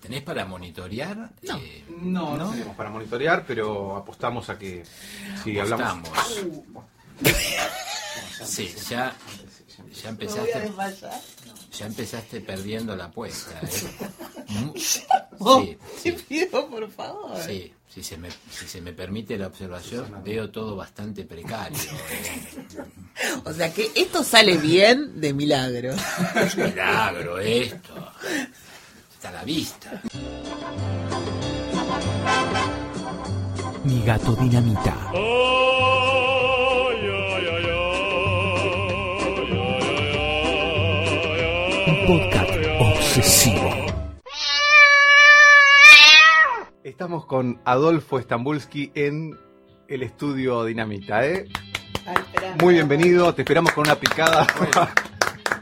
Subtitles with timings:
[0.00, 1.30] ¿Tenés para monitorear?
[1.42, 1.58] No.
[1.58, 4.84] Eh, No, no, tenemos para monitorear, pero apostamos a que
[5.44, 6.08] si hablamos.
[8.42, 9.14] Sí, ya,
[10.02, 10.72] ya empezaste,
[11.76, 13.60] ya empezaste perdiendo la apuesta.
[13.62, 13.68] ¿eh?
[15.42, 17.38] Oh, Sí, te pido, por favor.
[17.42, 21.78] sí, si se me, si se me permite la observación, veo todo bastante precario.
[22.10, 23.40] ¿eh?
[23.44, 25.94] O sea que esto sale bien de milagro.
[26.34, 28.12] Es milagro esto.
[29.20, 30.02] Está a la vista.
[33.84, 34.96] Mi gato dinamita.
[41.86, 43.70] Un podcast obsesivo.
[46.82, 49.38] Estamos con Adolfo Stambulski en
[49.88, 51.46] el estudio Dinamita, ¿eh?
[52.62, 54.46] Muy bienvenido, te esperamos con una picada.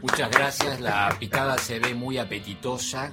[0.00, 3.12] Muchas gracias, la picada se ve muy apetitosa,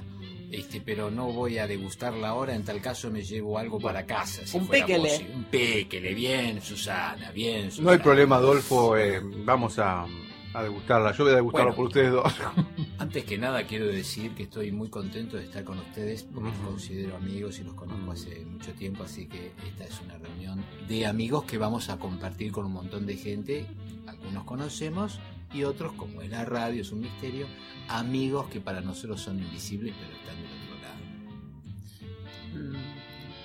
[0.58, 4.46] este, pero no voy a degustarla ahora, en tal caso me llevo algo para casa.
[4.46, 5.08] si Un péquele.
[5.10, 5.34] posible.
[5.34, 7.84] Un péquele, bien, Susana, bien, Susana.
[7.86, 10.06] No hay problema, Adolfo, eh, vamos a,
[10.54, 11.12] a degustarla.
[11.12, 11.76] Yo voy a degustarla Bueno.
[11.76, 12.32] por ustedes dos.
[12.98, 16.58] Antes que nada quiero decir que estoy muy contento de estar con ustedes, porque los
[16.60, 21.04] considero amigos y los conozco hace mucho tiempo, así que esta es una reunión de
[21.06, 23.66] amigos que vamos a compartir con un montón de gente,
[24.06, 25.20] algunos conocemos
[25.52, 27.46] y otros, como en la radio, es un misterio,
[27.88, 30.36] amigos que para nosotros son invisibles pero están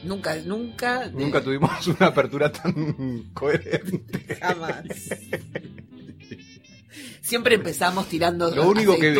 [0.03, 1.07] Nunca, nunca.
[1.09, 4.35] de- Nunca tuvimos una apertura tan coherente.
[4.39, 4.83] Jamás.
[7.21, 9.15] Siempre empezamos tirando Lo único que vi.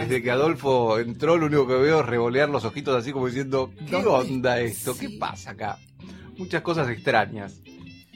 [0.00, 3.70] Desde que Adolfo entró, lo único que veo es revolear los ojitos así como diciendo,
[3.88, 4.96] ¿qué onda esto?
[4.98, 5.78] ¿Qué pasa acá?
[6.36, 7.60] Muchas cosas extrañas.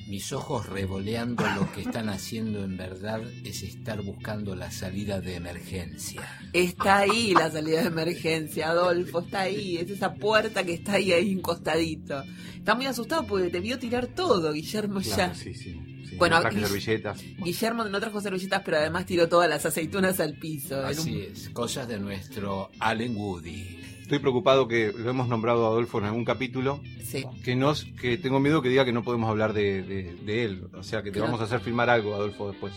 [0.07, 5.37] Mis ojos revoleando lo que están haciendo en verdad es estar buscando la salida de
[5.37, 6.23] emergencia.
[6.53, 11.13] Está ahí la salida de emergencia, Adolfo, está ahí, es esa puerta que está ahí,
[11.13, 12.23] ahí encostadito.
[12.57, 15.35] Está muy asustado porque te vio tirar todo, Guillermo Claro, ya.
[15.35, 15.73] sí, sí.
[16.09, 16.17] sí.
[16.17, 17.21] Bueno, No servilletas.
[17.43, 20.85] Guillermo no trajo servilletas, pero además tiró todas las aceitunas al piso.
[20.85, 23.81] Así un- es, cosas de nuestro Allen Woody.
[24.05, 27.25] Estoy preocupado que lo hemos nombrado a Adolfo en algún capítulo, Sí.
[27.43, 30.65] que nos, que tengo miedo que diga que no podemos hablar de, de- de él.
[30.75, 32.75] O sea, que te vamos a hacer filmar algo, Adolfo, después.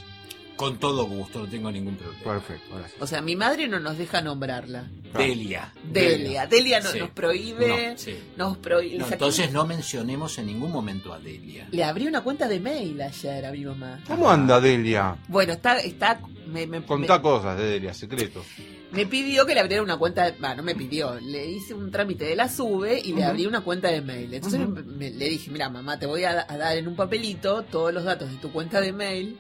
[0.57, 2.23] Con todo gusto, no tengo ningún problema.
[2.23, 3.00] Perfecto, gracias.
[3.01, 4.88] O sea, mi madre no nos deja nombrarla.
[5.16, 5.72] Delia.
[5.84, 6.47] Delia.
[6.47, 7.00] Delia no- Sí.
[7.00, 7.91] nos prohíbe.
[7.91, 8.16] No, sí.
[8.35, 8.97] Nos prohíbe.
[8.97, 11.67] No, entonces no mencionemos en ningún momento a Delia.
[11.72, 14.00] Le abrí una cuenta de mail ayer a mi mamá.
[14.07, 15.16] ¿Cómo anda Delia?
[15.28, 18.46] Bueno, está, está, me, me, Contá me- cosas de Delia, secretos.
[18.91, 22.35] me pidió que le abriera una cuenta, no me pidió, le hice un trámite de
[22.35, 24.34] la SUBE y le abrí una cuenta de mail.
[24.34, 27.62] Entonces me- me- le dije, mira mamá, te voy a, a dar en un papelito
[27.63, 29.38] todos los datos de tu cuenta de mail.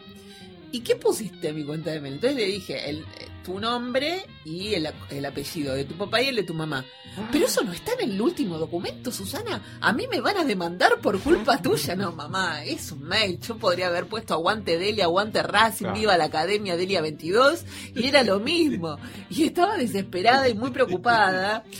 [0.71, 2.15] ¿Y qué pusiste en mi cuenta de mail?
[2.15, 6.27] Entonces le dije, el, eh, tu nombre y el, el apellido de tu papá y
[6.27, 6.83] el de tu mamá.
[7.31, 9.79] Pero eso no está en el último documento, Susana.
[9.81, 11.95] A mí me van a demandar por culpa tuya.
[11.95, 13.39] No, mamá, es un mail.
[13.39, 15.99] Yo podría haber puesto aguante Delia, aguante Racing, Claro.
[15.99, 18.97] viva la Academia Delia 22 y era lo mismo.
[19.29, 21.63] Y estaba desesperada y muy preocupada.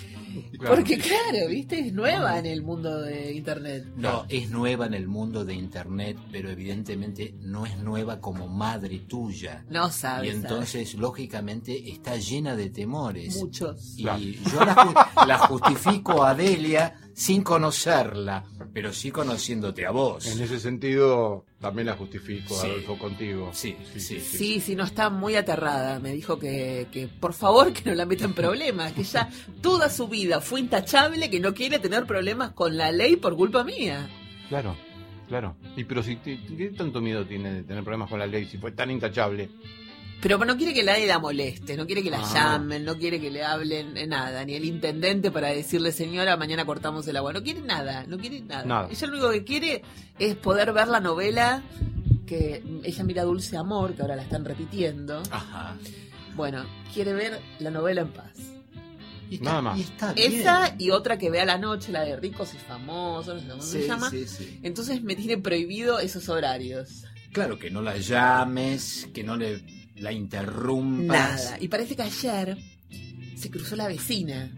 [0.58, 0.76] Claro.
[0.76, 3.86] Porque claro, viste, es nueva en el mundo de Internet.
[3.96, 9.00] No, es nueva en el mundo de Internet, pero evidentemente no es nueva como madre
[9.08, 9.64] tuya.
[9.70, 10.32] No sabes.
[10.32, 13.36] Y entonces, lógicamente, está llena de temores.
[13.38, 13.94] Muchos.
[13.98, 14.20] Y Claro.
[14.20, 20.26] yo la, ju- la justifico a Delia sin conocerla, pero sí conociéndote a vos.
[20.28, 22.68] En ese sentido, también la justifico, Sí.
[22.68, 23.50] Adolfo, contigo.
[23.54, 26.00] Sí, sí, Sí, sí, no está muy aterrada.
[26.00, 29.30] Me dijo que, que por favor que no la meta en problemas, que ya
[29.62, 33.64] toda su vida fue intachable, que no quiere tener problemas con la ley por culpa
[33.64, 34.08] mía.
[34.50, 34.76] Claro,
[35.28, 35.58] claro.
[35.76, 38.72] Y pero si ¿qué tanto miedo tiene de tener problemas con la ley si fue
[38.72, 39.50] tan intachable?
[40.22, 42.32] Pero no quiere que nadie la moleste, no quiere que la Ah.
[42.34, 46.66] llamen, no quiere que le hablen de nada, ni el intendente para decirle señora, mañana
[46.66, 47.34] cortamos el agua.
[47.34, 48.66] No quiere nada, no quiere nada.
[48.66, 48.88] Nada.
[48.90, 49.84] Ella lo único que quiere
[50.18, 51.62] es poder ver la novela
[52.26, 55.22] que ella mira Dulce Amor, que ahora la están repitiendo.
[55.30, 55.76] Ajá.
[56.36, 58.32] Bueno, quiere ver la novela en paz.
[59.30, 59.78] Y está, Nada más.
[59.80, 60.34] y está bien.
[60.34, 63.62] Esa y otra que vea la noche, la de ricos y famosos, no sé cómo
[63.64, 64.10] se Sí, llama.
[64.10, 64.60] sí, sí.
[64.64, 67.04] Entonces me tiene prohibido esos horarios.
[67.34, 69.62] Claro, que no la llames, que no le
[69.96, 71.46] la interrumpas.
[71.46, 71.58] Nada.
[71.60, 72.58] Y parece que ayer
[73.36, 74.52] se cruzó la vecina,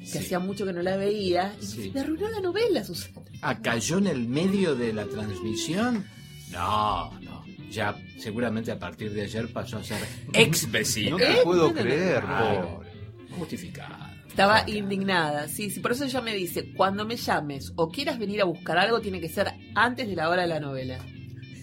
[0.00, 0.18] que Sí.
[0.18, 1.90] hacía mucho que no la veía, y Sí.
[1.92, 3.20] me arruinó la novela, Susana.
[3.42, 6.04] Ah, ¿cayó en el medio de la transmisión?
[6.50, 7.44] No, no.
[7.70, 9.98] Ya seguramente a partir de ayer pasó a ser
[10.32, 11.10] ex vecino.
[11.10, 12.87] No te puedo creer, pobre.
[13.30, 13.94] Justificado.
[14.28, 18.40] Estaba indignada, sí, sí, por eso ella me dice, cuando me llames o quieras venir
[18.40, 20.98] a buscar algo, tiene que ser antes de la hora de la novela.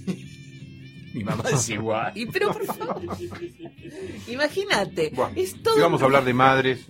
[1.13, 2.11] Mi mamá es igual.
[2.15, 3.01] Y pero por favor.
[4.27, 5.11] Imagínate.
[5.15, 6.85] Bueno, es todo si vamos a hablar de madres.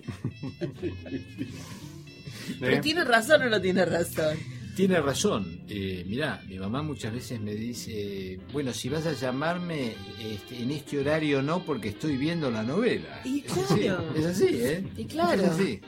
[2.60, 2.80] Pero ¿Eh?
[2.80, 4.36] tiene razón o no tiene razón.
[4.76, 5.62] Tiene razón.
[5.68, 10.70] Eh, mirá, mi mamá muchas veces me dice, bueno, si vas a llamarme este, en
[10.70, 13.22] este horario no, porque estoy viendo la novela.
[13.24, 14.14] Y Es así, claro.
[14.14, 14.84] Es así, ¿eh?
[14.98, 15.42] Y claro.
[15.42, 15.80] Es así.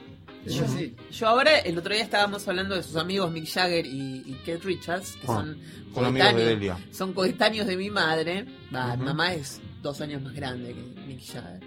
[0.46, 0.94] Es Yo, así.
[1.12, 4.64] yo ahora, el otro día estábamos hablando de sus amigos Mick Jagger y, y Keith
[4.64, 6.78] Richards, que Ah, son de coetáneos, Delia.
[6.90, 8.44] son coetáneos de mi madre.
[8.70, 11.60] Mi mamá es dos años más grande que Mick Jagger.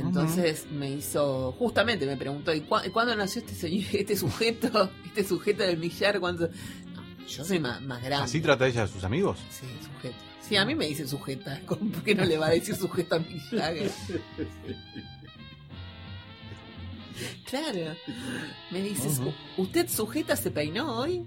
[0.00, 5.24] Entonces me hizo, justamente me preguntó, ¿y cuá- cuándo nació este señor, este sujeto, este
[5.24, 6.20] sujeto del Jagger?
[6.20, 6.48] ¿Cuándo?
[6.94, 8.24] No, yo soy más, más grande.
[8.24, 9.38] ¿Así trata ella a sus amigos?
[9.50, 10.16] Sí, sujeto.
[10.40, 11.60] Sí, a mí me dice sujeta.
[11.66, 13.90] ¿Cómo- ¿Por qué no le va a decir sujeto a Mick Jagger?
[17.44, 17.94] Claro.
[18.70, 19.20] Me dices.
[19.56, 21.26] ¿usted sujeta se peinó hoy?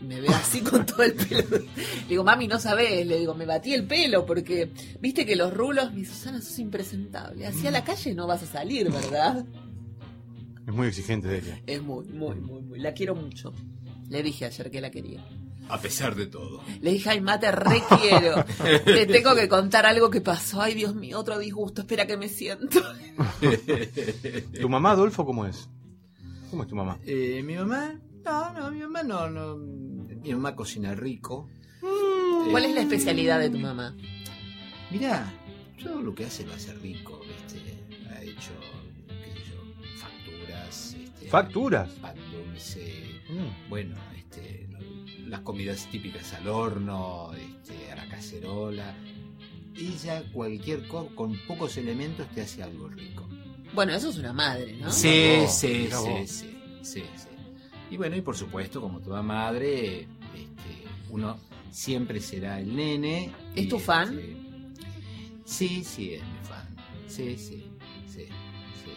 [0.00, 1.58] Me ve así con todo el pelo.
[1.58, 3.06] Le digo, mami, no sabés.
[3.06, 4.70] Le digo, me batí el pelo porque
[5.00, 7.46] viste que los rulos, mi Susana, sos impresentable.
[7.46, 9.44] Hacia la calle no vas a salir, ¿verdad?
[10.66, 11.60] Es muy exigente Delia.
[11.66, 12.78] Es muy, muy, muy, muy.
[12.78, 13.52] La quiero mucho.
[14.08, 15.24] Le dije ayer que la quería.
[15.68, 16.62] A pesar de todo.
[16.80, 18.44] Le dije, ay, mate, requiero.
[18.84, 20.60] Te tengo que contar algo que pasó.
[20.60, 21.82] Ay, Dios mío, otro disgusto.
[21.82, 22.80] Espera que me siento.
[24.60, 25.68] ¿Tu mamá, Adolfo, cómo es?
[26.50, 26.98] ¿Cómo es tu mamá?
[27.06, 29.56] Eh, mi mamá, no, no, mi mamá no, no.
[30.22, 31.48] Mi mamá cocina rico.
[32.50, 33.94] ¿Cuál es la Eh, especialidad de tu mamá?
[34.90, 35.32] Mirá,
[35.82, 37.60] todo lo que hace lo hace rico, ¿viste?
[38.10, 38.50] Ha hecho,
[39.08, 41.90] qué sé yo, facturas, este, ¿Facturas?
[42.00, 43.68] pan dulce, Mm.
[43.70, 44.68] bueno, este,
[45.26, 48.94] las comidas típicas al horno, este, a la cacerola.
[49.76, 53.28] Ella, cualquier cosa, con pocos elementos te hace algo rico.
[53.72, 54.90] Bueno, eso es una madre, ¿no?
[54.90, 56.50] Sí, sí, sí, sí,
[56.82, 57.28] sí, sí.
[57.90, 61.38] Y bueno, y por supuesto, como toda madre, este, uno
[61.70, 63.32] siempre será el nene.
[63.54, 64.18] ¿Es y, tu fan?
[64.18, 64.36] este,
[65.44, 66.68] sí, sí, es mi fan.
[67.08, 67.66] Sí, sí,
[68.06, 68.26] sí,
[68.84, 68.92] sí.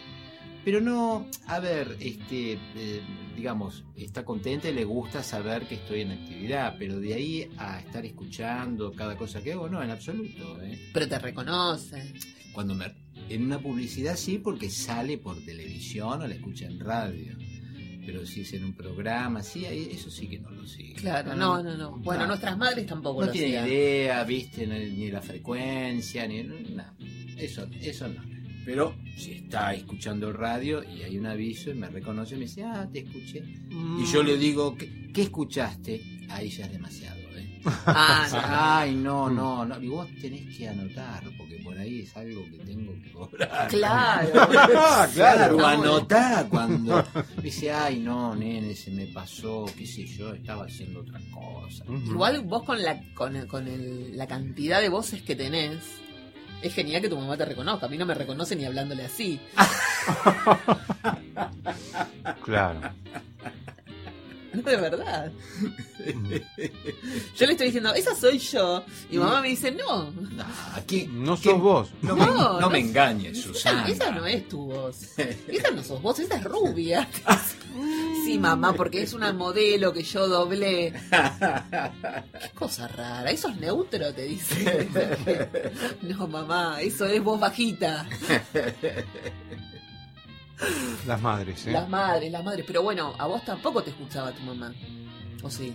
[0.64, 3.02] Pero no, a ver, este, eh,
[3.36, 7.80] digamos, está contenta y le gusta saber que estoy en actividad, pero de ahí a
[7.80, 10.62] estar escuchando cada cosa que hago, no, en absoluto.
[10.62, 10.90] ¿eh?
[10.92, 12.14] Pero te reconoce.
[12.52, 12.94] Cuando me,
[13.28, 17.36] en una publicidad sí, porque sale por televisión o la escucha en radio.
[18.06, 20.94] Pero si es en un programa, sí, eso sí que no lo sigue.
[20.94, 21.96] Claro, no, no, no.
[21.98, 22.28] Bueno, No.
[22.28, 23.66] nuestras madres tampoco No lo tiene hacían.
[23.68, 26.94] idea, viste, ni, la frecuencia, ni nada.
[27.36, 28.22] Eso, eso no.
[28.64, 32.88] Pero si está escuchando radio y hay un aviso y me reconoce, me dice, ah,
[32.90, 33.42] te escuché.
[33.70, 36.00] Y yo le digo, ¿qué, qué escuchaste?
[36.30, 37.20] Ahí ya es demasiado.
[37.86, 38.40] Ah, no.
[38.44, 39.80] Ay, no, no, no.
[39.82, 43.68] Y vos tenés que anotar, porque por ahí es algo que tengo que cobrar.
[43.68, 44.28] Claro.
[44.76, 45.56] Ah, claro.
[45.56, 47.04] Claro, anotá cuando
[47.42, 51.84] dice, ay, no, nene, se me pasó, qué sé yo, estaba haciendo otra cosa.
[51.88, 55.78] Igual vos con la con, el- con el- la cantidad de voces que tenés,
[56.62, 57.86] es genial que tu mamá te reconozca.
[57.86, 59.40] A mí no me reconoce ni hablándole así.
[62.44, 62.80] Claro.
[64.70, 65.30] De verdad.
[67.36, 68.84] Yo le estoy diciendo, esa soy yo.
[69.10, 70.10] Y mamá me dice, no.
[70.10, 70.44] No,
[70.74, 71.50] aquí No ¿qué?
[71.50, 71.88] sos vos.
[72.02, 72.70] No, No, me, no no.
[72.70, 73.86] me engañes, Esa, Susana.
[73.88, 74.96] esa no es tu voz.
[75.48, 77.08] Esa no sos vos, esa es rubia.
[78.24, 80.94] Sí, mamá, porque es una modelo que yo doblé.
[81.10, 83.30] Qué cosa rara.
[83.30, 84.88] Eso es neutro, te dice.
[86.02, 88.06] No, mamá, eso es voz bajita.
[91.06, 91.72] Las madres, ¿eh?
[91.72, 92.64] Las madres, las madres.
[92.66, 94.72] Pero bueno, a vos tampoco te escuchaba tu mamá.
[95.42, 95.74] ¿O sí?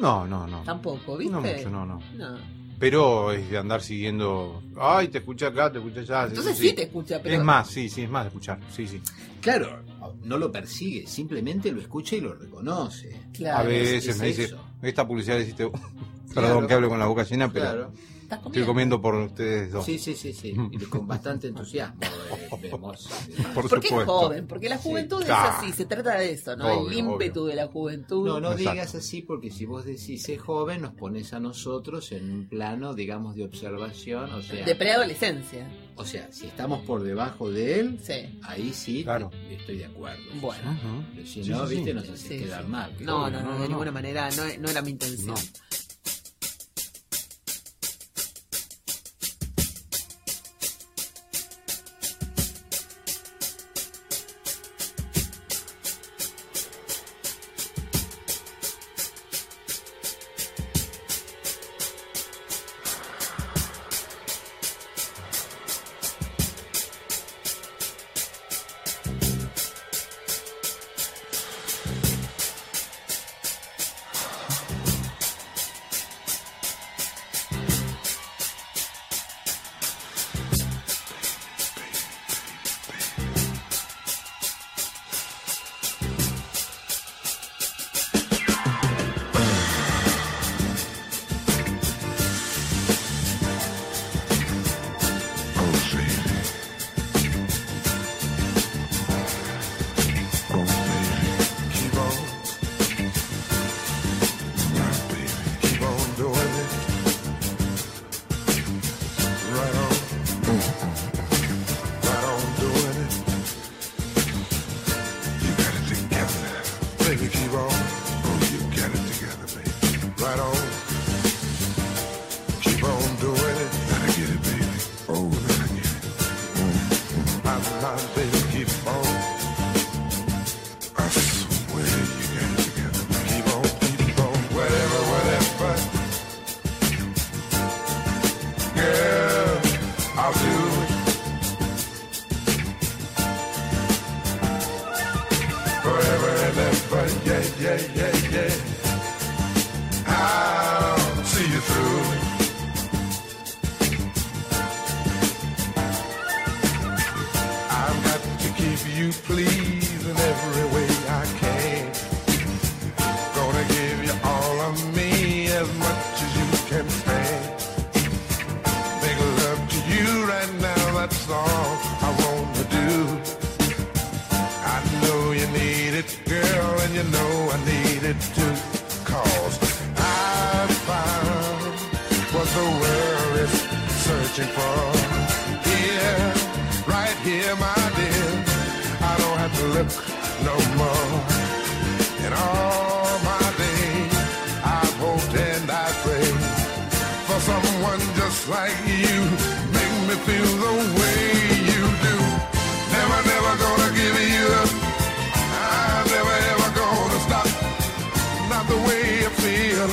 [0.00, 0.62] No, no, no.
[0.62, 1.32] Tampoco, ¿viste?
[1.32, 2.00] No mucho, no, no.
[2.16, 2.38] No.
[2.78, 4.62] Pero es de andar siguiendo.
[4.80, 6.24] Ay, te escuché acá, te escuché allá.
[6.26, 7.34] Entonces eso sí te escucha, pero...
[7.36, 8.60] Es más, sí, sí, es más de escuchar.
[8.70, 9.00] Sí, sí.
[9.40, 9.82] Claro,
[10.22, 13.20] no lo persigue, simplemente lo escucha y lo reconoce.
[13.32, 14.64] Claro, a veces es me dice, eso.
[14.82, 15.70] esta publicidad hiciste.
[16.34, 16.66] Perdón Claro.
[16.68, 17.92] que hable con la boca llena, pero Claro.
[18.28, 19.86] ¿Estás estoy comiendo por ustedes dos.
[19.86, 20.54] Sí, sí, sí, sí.
[20.70, 21.98] Y con bastante entusiasmo
[22.60, 23.08] vemos.
[23.54, 24.12] Por Porque es supuesto.
[24.18, 26.66] joven, porque la juventud es así, se trata de eso, ¿no?
[26.66, 27.50] Obvio, El ímpetu obvio.
[27.50, 28.26] de la juventud.
[28.26, 28.70] No, no Exacto.
[28.72, 32.92] digas así porque si vos decís es joven, nos pones a nosotros en un plano,
[32.94, 34.30] digamos, de observación.
[34.32, 35.66] O sea, De preadolescencia.
[35.96, 38.38] o sea si estamos por debajo de él, Sí.
[38.42, 39.30] ahí sí Claro.
[39.30, 40.22] te- estoy de acuerdo.
[40.40, 40.78] Bueno.
[41.14, 41.74] Pero si Sí, no, sí, sí.
[41.76, 42.68] viste, nos haces Sí, quedar sí.
[42.70, 42.92] mal.
[43.00, 43.68] No, obvio, no, no, no, de no.
[43.68, 45.34] ninguna manera, no, no era mi intención.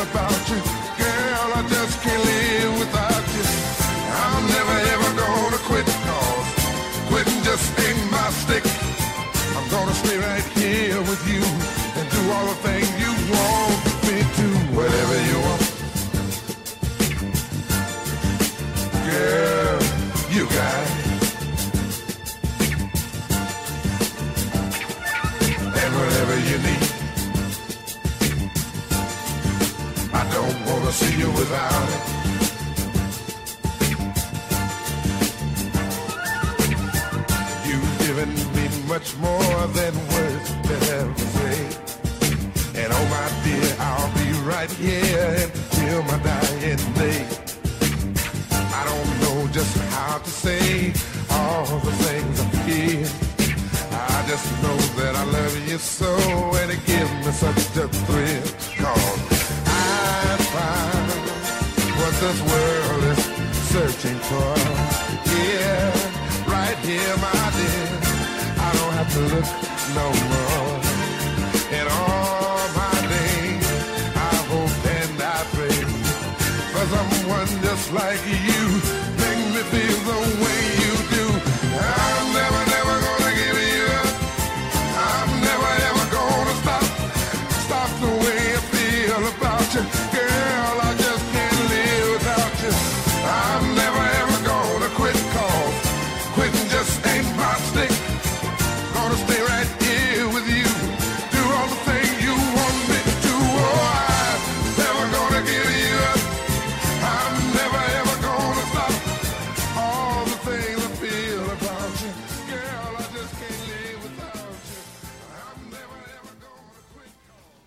[0.02, 0.85] About you.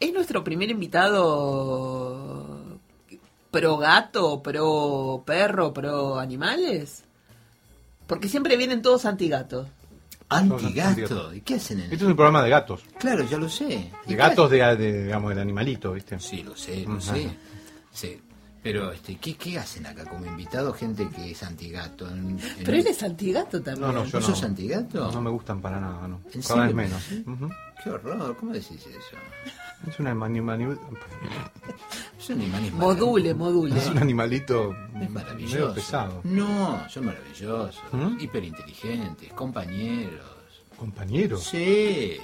[0.01, 2.79] ¿Es nuestro primer invitado
[3.51, 7.05] pro gato, pro perro, pro animales?
[8.07, 9.67] Porque siempre vienen todos antigatos.
[10.31, 11.35] Antigato.
[11.35, 12.83] ¿Y qué hacen en Este es un programa de gatos.
[12.99, 13.91] Claro, ya lo sé.
[14.07, 16.19] ¿Y De gatos de, de, digamos, del animalito, ¿viste?
[16.21, 17.31] Sí, lo sé, lo sé.
[17.93, 18.21] Sí.
[18.63, 20.73] Pero, este, ¿qué, ¿qué hacen acá como invitado?
[20.75, 22.07] Gente que es antigato.
[22.09, 23.87] En, en- Pero él es antigato también.
[23.87, 24.35] No, no, yo ¿Vos no.
[24.35, 25.11] sos antigato?
[25.13, 26.21] No me gustan para nada, no.
[26.33, 27.03] ¿En Cada vez menos.
[27.83, 29.17] Qué horror, ¿cómo decís eso?
[29.87, 30.39] Es un, mani-
[32.19, 33.79] Es un animal Module, module.
[33.79, 35.55] es un animalito Es maravilloso.
[35.55, 36.21] medio pesado.
[36.25, 38.17] No, son maravillosos, ¿Mm?
[38.21, 40.27] hiperinteligentes, compañeros.
[40.77, 41.39] Compañero.
[41.39, 42.17] Sí,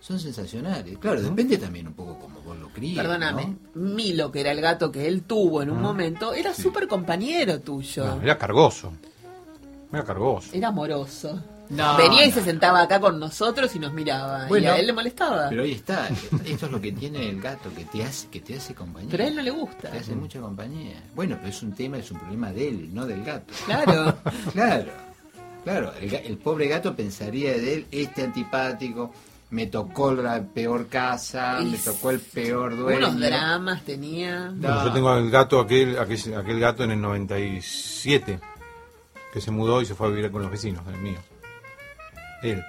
[0.00, 0.98] son sensacionales.
[0.98, 2.96] Claro, depende también un poco como vos lo críes.
[2.96, 3.80] Perdóname, ¿no?
[3.94, 8.06] Milo, que era el gato que él tuvo en un momento, era súper compañero tuyo.
[8.16, 8.92] No, era cargoso.
[9.92, 10.50] Era cargoso.
[10.52, 11.42] Era amoroso.
[11.70, 14.46] No, Venía y no, se sentaba acá con nosotros y nos miraba.
[14.46, 15.48] y Bueno, a él le molestaba.
[15.50, 16.08] Pero ahí está,
[16.44, 19.10] esto es lo que tiene el gato, que te hace, que te hace compañía.
[19.10, 19.90] Pero a él no le gusta.
[19.90, 21.02] Te hace mucha compañía.
[21.14, 23.52] Bueno, pero es un tema, es un problema de él, no del gato.
[23.66, 24.16] Claro.
[24.52, 24.90] Claro,
[25.64, 25.92] claro.
[26.00, 29.12] El, el pobre gato pensaría de él, este antipático,
[29.50, 33.08] me tocó la peor casa, Y me tocó el peor dueño.
[33.08, 34.50] Unos dramas tenía.
[34.50, 34.54] No.
[34.68, 38.40] Bueno, yo tengo el gato, aquel, aquel, aquel gato en el 97,
[39.32, 41.18] que se mudó y se fue a vivir con los vecinos, el mío.
[42.42, 42.62] Él.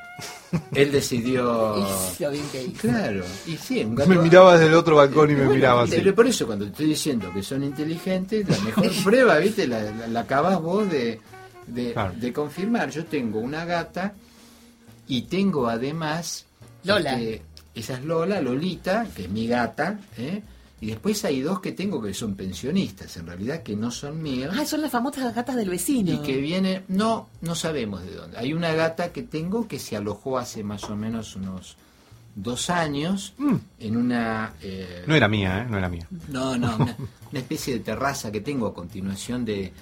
[0.74, 1.78] Él decidió...
[1.78, 2.72] Y.
[2.72, 4.10] Claro, y sí, un gato...
[4.10, 5.96] Me miraba desde el otro balcón y me Bueno, miraba así.
[5.98, 9.68] Pero por eso cuando te estoy diciendo que son inteligentes, la mejor prueba, ¿viste?
[9.68, 11.20] La, la, la acabás vos de,
[11.68, 12.14] de, Claro.
[12.16, 12.90] de confirmar.
[12.90, 14.14] Yo tengo una gata
[15.08, 16.46] y tengo además...
[16.84, 17.14] Lola.
[17.20, 17.42] este,
[17.76, 20.42] esa es Lola, Lolita, que es mi gata, ¿eh?
[20.82, 24.56] Y después hay dos que tengo que son pensionistas, en realidad que no son míos.
[24.58, 26.14] Ah, son las famosas gatas del vecino.
[26.14, 28.38] Y que viene, no, no sabemos de dónde.
[28.38, 31.76] Hay una gata que tengo que se alojó hace más o menos unos
[32.36, 33.56] dos años Mm.
[33.80, 34.54] en una...
[34.62, 35.68] eh, No era mía, ¿eh?
[35.70, 36.08] No era mía.
[36.30, 36.96] no, no, una,
[37.32, 39.74] una especie de terraza que tengo a continuación de,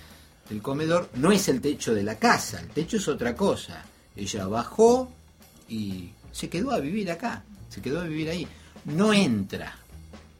[0.49, 1.09] del comedor.
[1.15, 3.83] No es el techo de la casa, el techo es otra cosa.
[4.15, 5.11] Ella bajó
[5.69, 8.47] y se quedó a vivir acá, se quedó a vivir ahí.
[8.85, 9.77] No entra,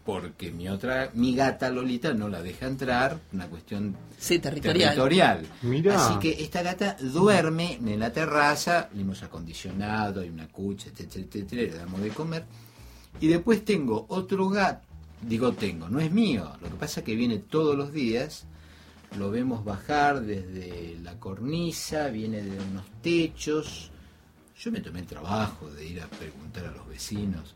[0.08, 4.92] porque mi otra, mi gata Lolita no la deja entrar, una cuestión Sí, territorial.
[4.92, 5.46] territorial.
[5.64, 5.96] Mirá.
[6.08, 11.26] Así que esta gata duerme en la terraza, le hemos acondicionado, hay una cucha, etcétera,
[11.26, 12.46] etcétera, le damos de comer.
[13.20, 14.88] Y después tengo otro gato,
[15.24, 18.46] digo tengo, no es mío, lo que pasa es que viene todos los días,
[19.18, 23.92] lo vemos bajar desde la cornisa, viene de unos techos.
[24.58, 27.56] Yo me tomé el trabajo de ir a preguntar a los vecinos,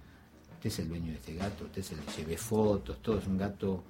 [0.62, 3.38] usted es el dueño de este gato, usted se le llevé fotos, todo es un
[3.38, 3.84] gato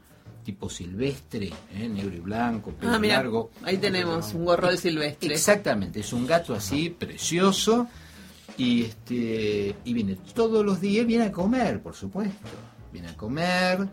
[0.45, 1.89] tipo silvestre, ¿eh?
[1.89, 3.51] negro y blanco, pelo Ah, mira, largo.
[3.63, 5.33] ahí tenemos un gorro de silvestre.
[5.33, 7.87] Exactamente, es un gato así, precioso,
[8.57, 12.47] y este y viene todos los días, viene a comer, por supuesto.
[12.93, 13.87] Viene a comer,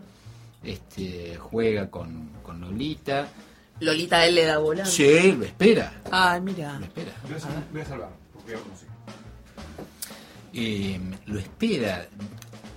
[0.63, 3.27] este juega con, con Lolita.
[3.81, 4.85] Lolita él le da bola.
[4.85, 6.79] Sí, lo espera, Ay, mira.
[6.79, 7.11] lo espera.
[7.71, 8.85] Voy a salvar, porque ya conocí.
[10.53, 12.07] Eh, lo espera.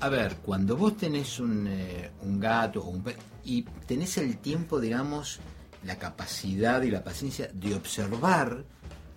[0.02, 2.10] A ver, cuando vos tenés un, eh,
[2.40, 2.92] gato
[3.44, 5.38] y tenés el tiempo, digamos,
[5.84, 8.64] la capacidad y la paciencia de observar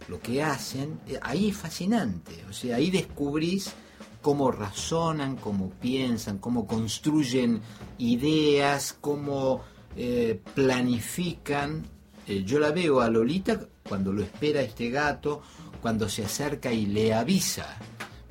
[0.08, 2.46] lo que hacen, eh, ahí es fascinante.
[2.48, 3.74] O sea, ahí descubrís
[4.22, 7.62] cómo razonan, cómo piensan, cómo construyen
[7.98, 9.64] ideas, cómo
[9.98, 11.84] eh, planifican.
[12.28, 15.42] Yo la veo a Lolita cuando lo espera este gato,
[15.82, 17.76] cuando se acerca y le avisa,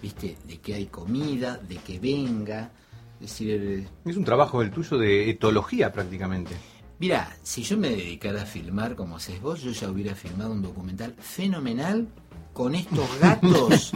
[0.05, 0.37] ¿viste?
[0.47, 2.71] De que hay comida, de que venga.
[3.23, 6.55] Es decir, Es un trabajo el tuyo de etología prácticamente.
[6.99, 10.61] Mira, si yo me dedicara a filmar como haces vos, yo ya hubiera filmado un
[10.61, 12.07] documental fenomenal
[12.53, 13.93] con estos gatos,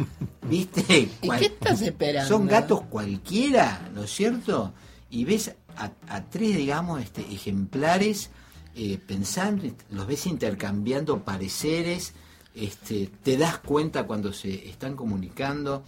[0.49, 0.99] ¿viste?
[1.21, 2.27] ¿Y Cual- qué estás esperando?
[2.27, 4.73] Son gatos cualquiera, ¿no es cierto?
[5.11, 8.31] Y ves a, a tres, digamos, este, ejemplares
[8.75, 12.15] eh, pensando, los ves intercambiando pareceres,
[12.59, 15.83] este, te das cuenta cuando se están comunicando.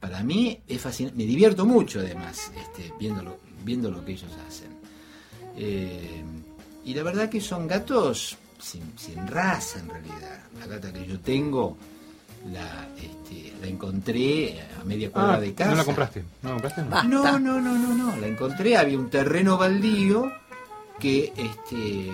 [0.00, 4.68] Para mí es fascinante, me divierto mucho además este, viendo, viendo lo que ellos hacen.
[5.56, 6.22] Eh,
[6.84, 10.40] y la verdad que son gatos sin, sin raza en realidad.
[10.60, 11.76] La gata que yo tengo
[12.52, 15.70] la, este, la encontré a media cuadra Ah, de casa.
[15.70, 16.24] ¿No la compraste?
[16.42, 16.82] ¿No la compraste?
[17.08, 18.16] No, no, no, no, no.
[18.16, 20.30] La encontré, había un terreno baldío
[21.00, 22.12] que este,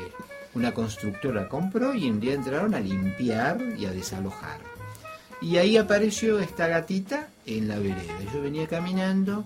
[0.55, 4.61] una constructora compró y un día entraron a limpiar y a desalojar.
[5.41, 8.19] Y ahí apareció esta gatita en la vereda.
[8.33, 9.45] Yo venía caminando,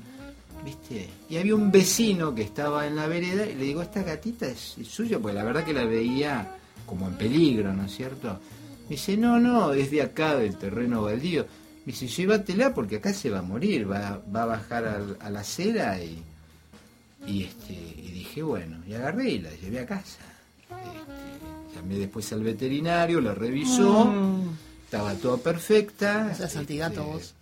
[0.65, 1.09] ¿viste?
[1.31, 4.77] Y había un vecino que estaba en la vereda y le digo, esta gatita es,
[4.85, 8.39] suya, porque la verdad que la veía como en peligro, ¿no es cierto?
[8.85, 11.47] Me dice, no, no, es de acá, del terreno baldío.
[11.87, 15.41] Me dice, llévatela porque acá se va a morir, va, va a bajar a, la
[15.41, 16.23] acera y,
[17.27, 20.36] y, este, y dije, bueno, y agarré y la llevé a casa.
[20.71, 24.13] Este, llamé después al veterinario, la revisó,
[24.85, 26.35] estaba toda perfecta.
[26.35, 27.35] Sos este, antigato vos.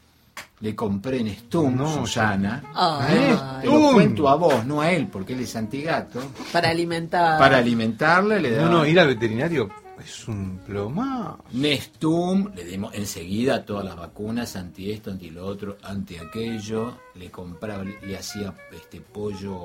[0.60, 2.62] Le compré en Stum, No, Susana.
[2.74, 3.16] Ay.
[3.16, 3.36] ¿Eh?
[3.62, 6.20] Te lo cuento a vos, no a él, porque él es antigato.
[6.52, 7.38] Para alimentar.
[7.38, 9.70] Para alimentarla le No, daba no, ir al veterinario
[10.02, 11.38] es un ploma.
[11.52, 17.30] Nestum, le dimos enseguida todas las vacunas, anti esto, anti lo otro, anti aquello, le
[17.30, 19.64] compraba, le, le hacía este pollo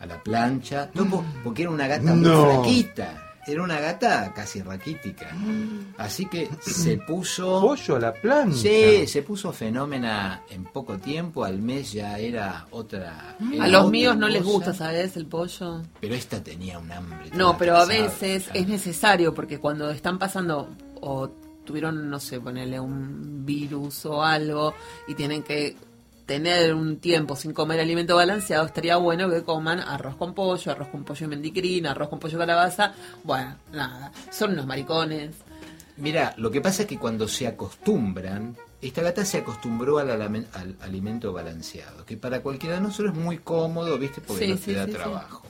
[0.00, 2.44] a la plancha, todo po- porque era una gata muy No.
[2.62, 5.30] flaquita, era una gata casi raquítica.
[5.98, 8.56] Así que se puso Pollo a la plancha.
[8.56, 13.36] Sí, se puso fenómena en poco tiempo, al mes ya era otra.
[13.52, 15.16] era A los otra míos no les gusta, ¿sabes?
[15.16, 15.82] El pollo.
[16.00, 17.30] Pero esta tenía un hambre.
[17.34, 18.52] No, pero a veces ya.
[18.60, 20.68] es necesario porque cuando están pasando
[21.02, 21.28] o
[21.64, 24.74] tuvieron, no sé, ponerle un virus o algo
[25.06, 25.76] y tienen que
[26.30, 30.86] tener un tiempo sin comer alimento balanceado, estaría bueno que coman arroz con pollo, arroz
[30.86, 32.94] con pollo mendicrina, arroz con pollo calabaza.
[33.24, 35.34] Bueno, nada, son unos maricones.
[35.96, 40.46] Mira, lo que pasa es que cuando se acostumbran, esta gata se acostumbró al,
[40.82, 44.20] alimento balanceado, que para cualquiera de nosotros es muy cómodo, ¿viste?
[44.20, 45.42] Porque Sí, no sí, te da sí, trabajo.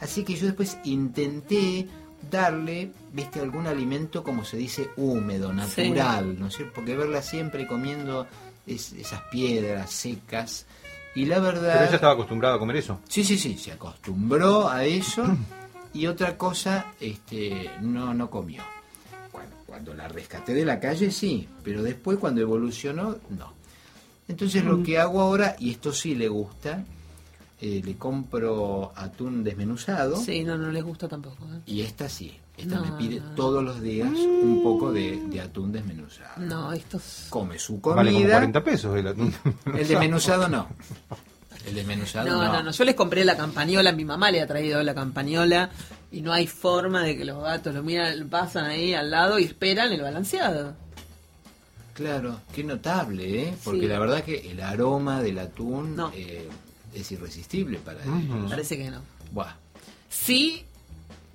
[0.00, 1.86] Así que yo después intenté
[2.30, 6.76] darle, viste, algún alimento, como se dice, húmedo, natural, ¿no es cierto?
[6.76, 8.26] Porque verla siempre comiendo
[8.66, 10.66] es- esas piedras secas.
[11.14, 11.72] Y la verdad...
[11.74, 13.00] Pero ella estaba acostumbrada a comer eso.
[13.08, 15.24] Sí, sí, sí, se acostumbró a eso
[15.94, 18.62] y otra cosa, este, no, no comió.
[19.30, 23.52] Cuando, cuando la rescaté de la calle, sí, pero después cuando evolucionó, no.
[24.26, 26.82] Entonces lo que hago ahora, y esto sí le gusta,
[27.60, 31.44] eh, le compro atún desmenuzado Sí, no, no les gusta tampoco.
[31.44, 31.60] ¿eh?
[31.66, 33.30] y esta sí, esta No, me pide no.
[33.34, 36.40] todos los días un poco de, de atún desmenuzado.
[36.44, 37.26] No, estos...
[37.30, 39.34] Come su Vale como comida, 40 pesos el atún.
[39.66, 40.68] el desmenuzado no.
[41.66, 44.82] El desmenuzado No, no, no, yo les compré la campañola, mi mamá le ha traído
[44.82, 45.70] la campañola
[46.12, 49.44] y no hay forma de que los gatos lo miran, pasan ahí al lado y
[49.44, 50.74] esperan el balanceado.
[51.94, 53.54] Claro, qué notable, ¿eh?
[53.62, 53.86] Porque Sí.
[53.86, 56.10] la verdad que el aroma del atún No.
[56.14, 56.48] eh,
[56.92, 58.50] es irresistible para ellos.
[58.50, 59.00] Parece que no.
[59.32, 59.54] Buah,
[60.10, 60.64] Sí,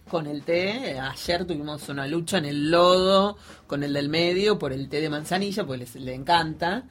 [0.10, 4.74] con el té, ayer tuvimos una lucha en el lodo con el del medio por
[4.74, 6.84] el té de manzanilla, porque les- le encanta.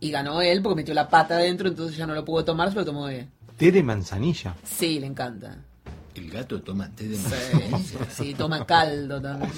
[0.00, 2.74] Y ganó él porque metió la pata adentro, entonces ya no lo pudo tomar, se
[2.76, 3.28] lo tomó él.
[3.56, 4.56] Té de manzanilla.
[4.64, 5.56] Sí, le encanta.
[6.16, 8.06] el gato toma té de manzanilla.
[8.10, 9.50] sí, toma caldo también.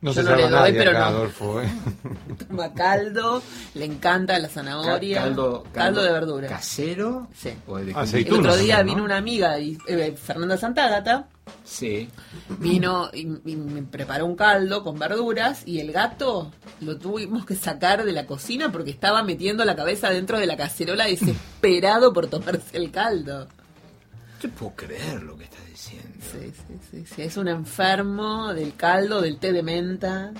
[0.00, 1.06] No Yo se no le doy, pero acá, no.
[1.06, 1.68] Adolfo, ¿eh?
[2.48, 3.40] Toma caldo,
[3.74, 5.18] le encanta la zanahoria.
[5.18, 6.48] Ca- caldo, caldo de verdura.
[6.48, 7.28] ¿Casero?
[7.32, 7.50] Sí.
[7.68, 7.92] ¿O de.
[7.92, 8.84] El otro día también, ¿no?
[8.84, 11.28] vino una amiga, y, eh, Fernanda Santagata,
[11.64, 12.08] Sí.
[12.58, 17.56] vino y, y me preparó un caldo con verduras y el gato lo tuvimos que
[17.56, 22.26] sacar de la cocina porque estaba metiendo la cabeza dentro de la cacerola desesperado por
[22.28, 23.48] tomarse el caldo.
[24.40, 26.08] Yo puedo creer lo que estás diciendo.
[26.20, 30.32] Sí, sí, sí, sí, es un enfermo del caldo, del té de menta.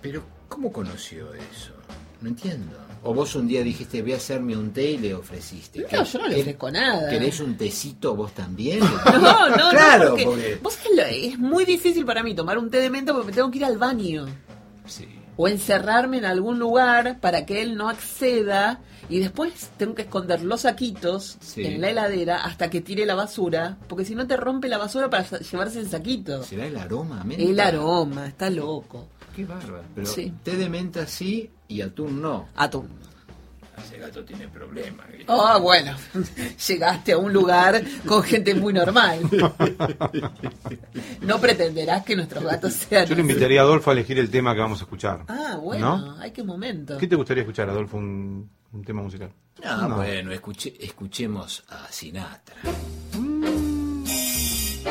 [0.00, 1.72] Pero, ¿cómo conoció eso?
[2.20, 2.76] No entiendo.
[3.06, 5.80] O vos un día dijiste, voy a hacerme un té y le ofreciste.
[5.80, 7.08] No, ¿Qué- yo no le ofrezco nada.
[7.08, 8.80] ¿Querés un tecito vos también?
[9.20, 10.58] No, no, claro, no, porque, porque...
[10.62, 13.32] vos sabés lo- es muy difícil para mí tomar un té de menta porque me
[13.32, 14.26] tengo que ir al baño.
[14.86, 15.06] Sí.
[15.38, 20.42] o encerrarme en algún lugar para que él no acceda y después tengo que esconder
[20.42, 21.64] los saquitos Sí.
[21.66, 25.10] en la heladera hasta que tire la basura, porque si no te rompe la basura
[25.10, 26.42] para llevarse el saquito.
[26.42, 27.22] ¿Será el aroma?
[27.24, 27.42] menta?
[27.44, 29.08] El aroma, está loco.
[29.36, 29.84] Qué bárbaro.
[29.94, 30.32] Pero Sí.
[30.42, 32.48] té de menta sí y atún no.
[32.56, 32.88] Atún.
[33.76, 35.06] Ese gato tiene problemas.
[35.28, 35.94] Ah, bueno,
[36.66, 39.20] llegaste a un lugar con gente muy normal.
[41.20, 43.04] No pretenderás que nuestros gatos sean...
[43.06, 45.24] Yo le invitaría a Adolfo a elegir el tema que vamos a escuchar.
[45.28, 46.16] Ah, bueno, ¿No?
[46.18, 46.96] ay, qué momento.
[46.96, 47.98] ¿Qué te gustaría escuchar, Adolfo?
[47.98, 49.30] Un, un tema musical.
[49.62, 49.96] Ah, No.
[49.96, 52.56] bueno, escuche- escuchemos a Sinatra.
[53.12, 54.84] Someday,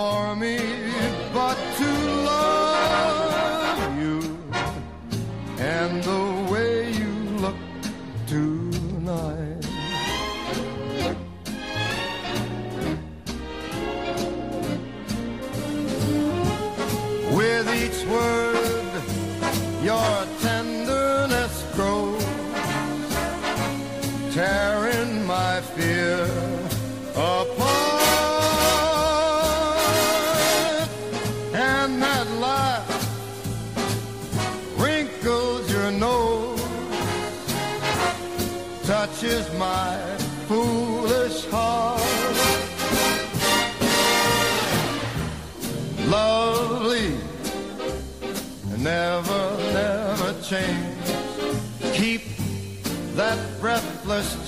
[0.00, 0.56] for me
[1.34, 1.90] but to
[2.30, 4.18] love you
[5.58, 6.29] and the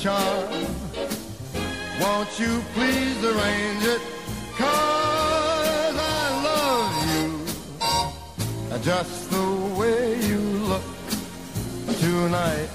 [0.02, 0.50] charm.
[2.00, 4.00] Won't you please arrange it?
[4.58, 10.82] Cause I love you just the way you look
[12.00, 12.71] tonight.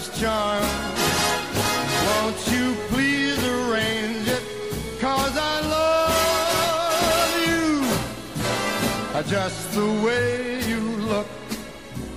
[0.00, 0.64] Breathless charm.
[2.06, 4.42] Won't you please arrange it?
[5.00, 7.82] Cause I love you
[9.28, 11.26] just the way you look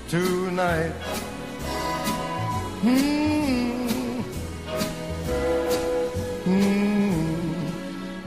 [0.10, 0.94] tonight.
[2.82, 4.24] Mm.
[6.46, 7.72] Mm.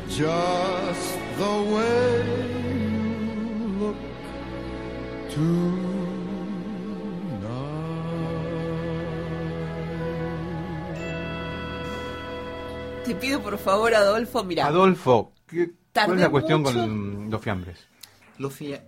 [0.09, 0.56] Just
[13.17, 14.67] Te pido por favor, Adolfo, mira.
[14.67, 16.75] Adolfo, ¿qué- ¿cuál es la cuestión mucho.
[16.75, 17.79] con los fiambres?
[18.39, 18.85] Los fia-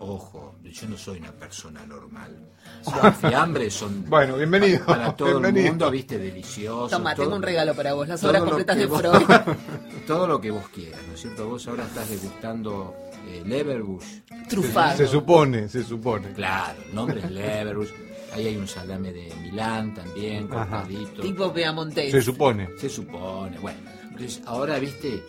[0.00, 2.36] Ojo, yo no soy una persona normal.
[3.02, 4.84] Los fiambres son Bueno, bienvenido.
[4.84, 6.90] para todo el mundo, viste, deliciosos.
[6.90, 9.22] Toma, todo- tengo un regalo para vos, las lo completas de Freud.
[10.06, 11.48] todo lo que vos quieras, ¿no es cierto?
[11.48, 12.94] Vos ahora estás degustando
[13.26, 14.04] eh, Leverbush.
[14.48, 14.96] Trufado.
[14.96, 16.32] Se supone, se supone.
[16.32, 17.88] Claro, el nombre es Leverbush.
[18.32, 20.82] Ahí hay un salame de Milán también, Ajá.
[20.82, 21.22] cortadito.
[21.22, 22.10] Tipo Beamonte.
[22.10, 22.68] Se supone.
[22.78, 23.78] Se supone, bueno.
[24.10, 25.22] Entonces, ahora, viste,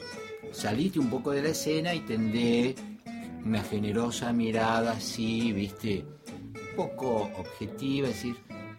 [0.51, 2.75] saliste un poco de la escena y tendé
[3.45, 8.36] una generosa mirada así, viste, un poco objetiva, es decir,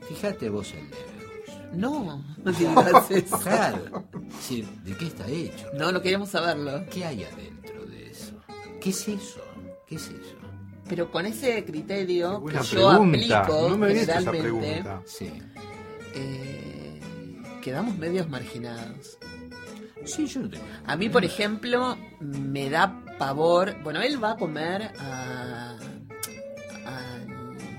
[0.09, 1.73] fíjate vos en Leverbush.
[1.75, 3.39] No, no digas eso.
[3.39, 5.67] Claro, es decir, ¿de qué está hecho?
[5.75, 6.85] No, no queremos saberlo.
[6.91, 7.76] ¿Qué hay adentro?
[8.87, 9.41] ¿Qué es eso?
[9.85, 10.37] ¿Qué es eso?
[10.89, 13.41] Pero con ese criterio que yo pregunta.
[13.41, 14.89] aplico No me esa generalmente.
[15.07, 15.33] Sí.
[16.15, 17.01] eh,
[17.63, 19.19] quedamos medios marginados.
[20.05, 20.65] Sí, yo no tengo.
[20.87, 23.75] A mí, por ejemplo, me da pavor.
[23.83, 25.76] Bueno, él va a comer a, a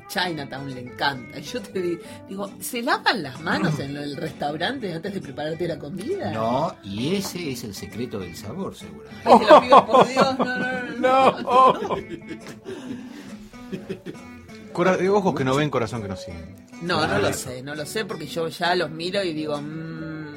[0.07, 1.39] Chinatown, le encanta.
[1.39, 5.67] Y yo te di- digo, ¿se lavan las manos en el restaurante antes de prepararte
[5.67, 6.31] la comida?
[6.31, 9.21] No, y ese es el secreto del sabor, seguramente.
[9.25, 11.41] Ay, te lo pido por Dios, no, no, no.
[11.41, 11.97] no.
[14.73, 16.37] Cora- ojos que no ven, corazón que no sigue.
[16.81, 20.35] No, no lo sé, no lo sé porque yo ya los miro y digo, mmm,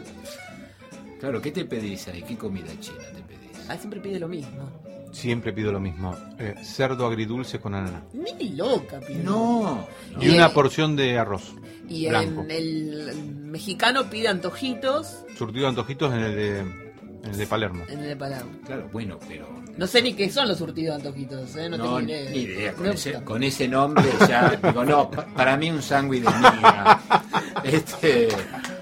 [1.21, 2.23] Claro, ¿qué te pedís ahí?
[2.23, 3.69] ¿Qué comida china te pedís?
[3.69, 4.71] ah, siempre pide lo mismo.
[5.13, 6.17] Siempre pido lo mismo.
[6.39, 8.03] eh, cerdo agridulce con ananá.
[8.13, 9.23] Ni loca pide.
[9.23, 10.23] No, no.
[10.23, 11.53] Y Y una el- porción de arroz.
[11.89, 12.43] Y blanco.
[12.43, 17.85] en el mexicano pide antojitos Surtido de antojitos en el de, en el de Palermo.
[17.89, 18.47] en el de Palau.
[18.65, 21.69] Claro, bueno, pero No sé ni qué son los surtidos de antojitos, ¿eh?
[21.69, 22.31] No, no, tengo ni idea.
[22.31, 22.73] ni idea.
[22.75, 23.33] Con, ese, tampoco.
[23.33, 27.01] con ese nombre ya digo, no, pa- para mí un sándwich de miga.
[27.65, 28.29] Este,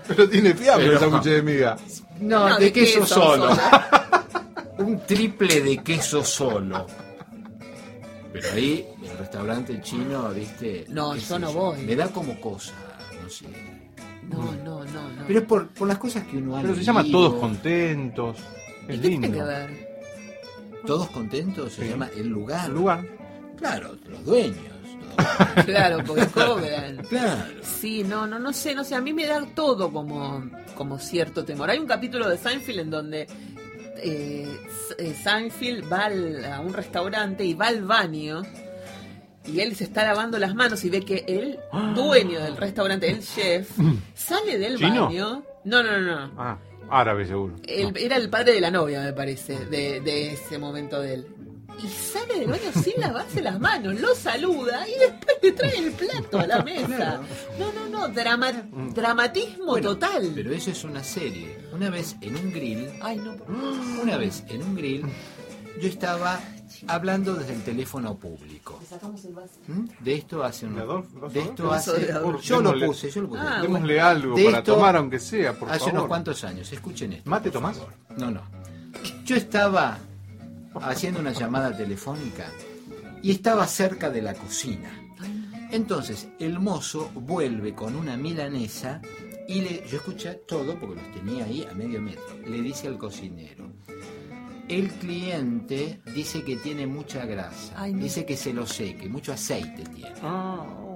[0.07, 1.77] Pero tiene fiambre el sándwich de miga.
[2.21, 3.55] no, No, de, queso, solo.
[3.55, 3.61] solo.
[4.79, 6.87] un triple de queso solo.
[8.33, 10.85] Pero ahí, el restaurante chino, viste.
[10.89, 11.79] No, yo no voy.
[11.83, 12.73] Me da como cosa,
[13.23, 13.47] no sé.
[14.29, 15.25] No, no, no, no.
[15.27, 17.05] Pero es por, por las cosas que uno ha Pero se llama.
[17.11, 18.37] Todos Contentos.
[18.89, 19.29] ¿Y Es qué lindo.
[19.29, 19.89] tiene que ver?
[20.87, 21.89] Todos contentos se Sí.
[21.91, 22.67] llama el lugar.
[22.69, 23.05] El lugar.
[23.59, 24.57] Claro, los dueños.
[25.67, 26.99] Claro, porque cobran.
[27.09, 27.43] claro.
[27.63, 31.45] Sí, no, no, no sé, no sé, a mí me da todo como, como cierto
[31.45, 31.69] temor.
[31.71, 33.27] Hay un capítulo de Seinfeld en donde
[34.03, 34.59] eh,
[34.99, 38.43] eh, Seinfeld va al- a un restaurante y va al baño
[39.47, 41.59] y él se está lavando las manos y ve que el
[41.95, 43.71] dueño del restaurante, el chef,
[44.15, 45.07] sale del ¿Chino?
[45.07, 45.43] baño.
[45.65, 46.33] No, no, no, no.
[46.37, 46.59] Ah,
[46.91, 47.57] árabe seguro.
[47.67, 51.27] El- Era el padre de la novia, me parece, de, de ese momento de él.
[51.83, 55.93] Y sale del baño sin lavarse las manos, lo saluda y después le trae el
[55.93, 57.21] plato a la mesa.
[57.59, 58.53] No, no, no, drama-
[58.95, 60.33] dramatismo Bueno, total.
[60.35, 61.59] Pero eso es una serie.
[61.73, 63.37] Una vez en un grill, Ay, no.
[64.03, 65.05] una vez en un grill,
[65.81, 66.41] yo estaba
[66.89, 68.81] hablando desde el teléfono público.
[68.89, 69.55] Sacamos el vaso.
[69.69, 69.87] ¿Mm?
[70.01, 70.75] De esto hace un...
[71.33, 72.13] ¿De esto hace...
[72.43, 73.41] Yo lo puse, yo lo puse.
[73.41, 75.95] Ah, Démosle algo De para esto- tomar, aunque sea, por hace favor.
[75.95, 77.31] unos cuantos años, escuchen esto.
[77.31, 77.81] ¿Mate tomás?
[78.17, 78.43] No, no.
[79.25, 79.99] Yo estaba
[80.83, 82.51] haciendo una llamada telefónica
[83.23, 84.91] y estaba cerca de la cocina.
[85.71, 89.01] Entonces el mozo vuelve con una milanesa
[89.47, 92.39] y le, yo escuché todo porque los tenía ahí a medio metro.
[92.47, 93.67] Le dice al cocinero,
[94.69, 99.83] el cliente dice que tiene mucha grasa, Ay, dice que se lo seque, mucho aceite
[99.95, 100.15] tiene.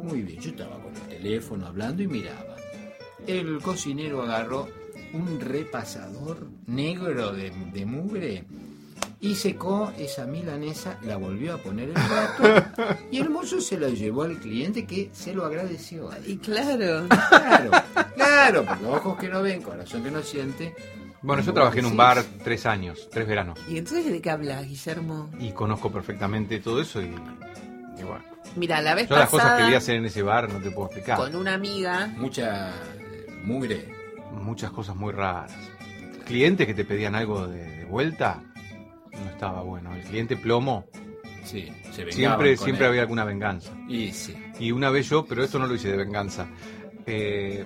[0.03, 2.57] Muy bien, yo estaba con el teléfono hablando y miraba.
[3.27, 4.69] El cocinero agarró
[5.15, 8.45] un repasador negro de, de mugre
[9.23, 13.79] y secó esa milanesa, la volvió a poner en el plato y el mozo se
[13.79, 16.11] la llevó al cliente que se lo agradeció.
[16.27, 17.07] Y claro.
[17.09, 17.71] Claro,
[18.17, 20.75] claro, porque ojos que no ven, corazón que no siente.
[21.23, 23.57] Bueno, yo trabajé en un bar tres años, tres veranos.
[23.69, 25.31] ¿Y entonces de qué hablas, Guillermo?
[25.39, 27.15] Y conozco perfectamente todo eso y,
[27.99, 28.25] y bueno.
[28.57, 30.73] Mira, la vez Yo las cosas que pasada vi hacer en ese bar no te
[30.73, 31.17] puedo explicar.
[31.17, 33.95] con una amiga, Mucha eh, mugre.
[34.33, 35.53] Muchas cosas muy raras.
[36.27, 38.43] Clientes que te pedían algo de, de vuelta,
[39.13, 39.95] no estaba bueno.
[39.95, 40.87] El cliente plomo,
[41.45, 42.91] Sí, se siempre, siempre él.
[42.91, 43.73] había alguna venganza.
[43.89, 44.35] Y sí.
[44.61, 46.47] Y una vez yo, pero esto no lo hice de venganza,
[47.07, 47.65] eh,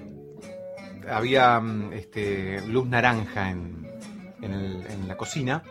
[1.10, 3.86] había mm, este, luz naranja en,
[4.42, 5.62] en, el- en la cocina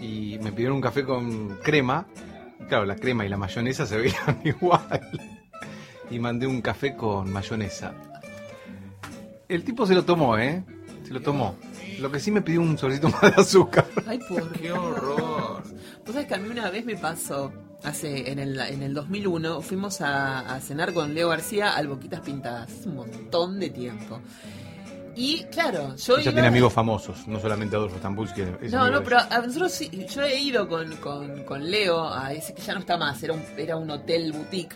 [0.00, 2.06] y me pidieron un café con crema.
[2.68, 5.00] Claro, la crema y la mayonesa se veían igual.
[6.10, 7.94] Y mandé un café con mayonesa.
[9.48, 10.64] El tipo se lo tomó, ¿eh?
[11.06, 11.54] Se lo tomó.
[12.00, 13.86] Lo que sí me pidió un sobrecito más de azúcar.
[14.06, 15.62] ay por ¡Qué horror!
[16.04, 17.52] Vos sabés que a mí una vez me pasó,
[17.82, 22.20] hace en el, en el 2001, fuimos a, a cenar con Leo García al Boquitas
[22.20, 24.20] Pintadas, hace un montón de tiempo.
[25.16, 28.42] Y claro, yo Ella iba- tiene amigos famosos, no solamente Adolfo Stambulski.
[28.60, 32.32] es No, no, pero a nosotros sí, yo he ido con, con, con Leo a
[32.32, 34.74] ese que ya no está más, era un, era un hotel boutique.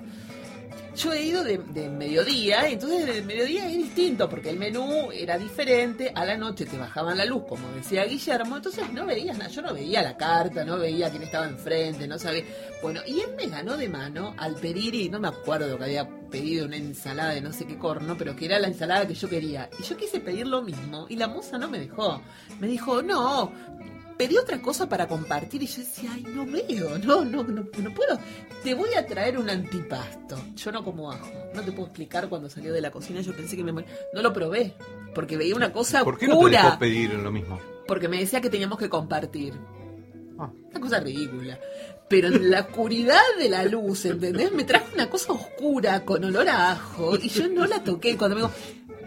[0.99, 5.39] Yo he ido de, de mediodía, entonces de mediodía es distinto, porque el menú era
[5.39, 9.49] diferente, a la noche te bajaban la luz, como decía Guillermo, entonces no veías nada,
[9.49, 12.43] yo no veía la carta, no veía quién estaba enfrente, no sabía.
[12.83, 16.09] Bueno, y él me ganó de mano al pedir, y no me acuerdo que había
[16.31, 19.29] pedido una ensalada de no sé qué corno, pero que era la ensalada que yo
[19.29, 19.71] quería.
[19.79, 22.21] Y yo quise pedir lo mismo, y la moza no me dejó.
[22.59, 23.53] Me dijo, no,
[24.19, 27.95] pedí otra cosa para compartir y yo decía, ay, no veo, no, no, no, no
[27.95, 28.19] puedo.
[28.63, 30.37] Te voy a traer un antipasto.
[30.57, 31.31] Yo no como ajo.
[31.55, 33.73] No te puedo explicar cuando salió de la cocina, yo pensé que me.
[33.73, 34.75] No lo probé,
[35.15, 36.79] porque veía una cosa ¿Por qué no te oscura.
[36.79, 37.59] pedir lo mismo?
[37.87, 39.55] porque me decía que teníamos que compartir.
[40.39, 40.51] Ah.
[40.71, 41.59] Una cosa ridícula.
[42.07, 44.53] Pero en la oscuridad de la luz, ¿entendés?
[44.53, 48.17] Me trajo una cosa oscura con olor a ajo y yo no la toqué.
[48.19, 48.55] Cuando me dijo,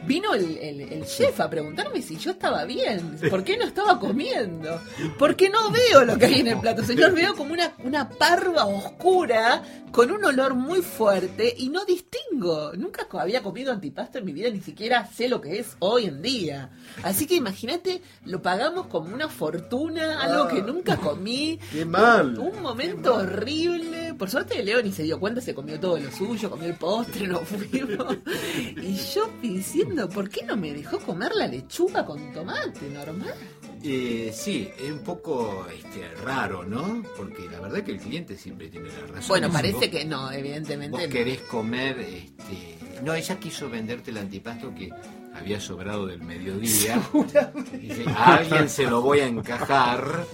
[0.05, 3.99] vino el, el- el chef a preguntarme si yo estaba bien, por qué no estaba
[3.99, 4.79] comiendo,
[5.19, 6.83] por qué no veo lo que hay en el plato.
[6.83, 12.71] Señor, veo como una, una parva oscura con un olor muy fuerte y no distingo.
[12.77, 16.21] Nunca había comido antipasto en mi vida, ni siquiera sé lo que es hoy en
[16.21, 16.69] día.
[17.03, 21.59] Así que imagínate, lo pagamos como una fortuna, algo que nunca comí.
[21.71, 22.37] ¡Qué mal!
[22.39, 24.00] Un momento horrible.
[24.17, 27.27] Por suerte Leo ni se dio cuenta, se comió todo lo suyo, comió el postre,
[27.27, 28.17] nos fuimos.
[28.81, 33.33] Y yo diciendo, ¿por qué no me dejó comer la lechuga con tomate normal?
[33.83, 37.01] Eh, sí, es un poco este, raro, ¿no?
[37.17, 39.27] Porque la verdad que el cliente siempre tiene la razón.
[39.27, 41.09] Bueno, parece vos- que no, evidentemente Vos no.
[41.11, 42.77] querés comer, este...
[43.03, 44.91] No, ella quiso venderte el antipasto que
[45.33, 47.01] había sobrado del mediodía.
[47.73, 50.25] Dice, a alguien se lo voy a encajar.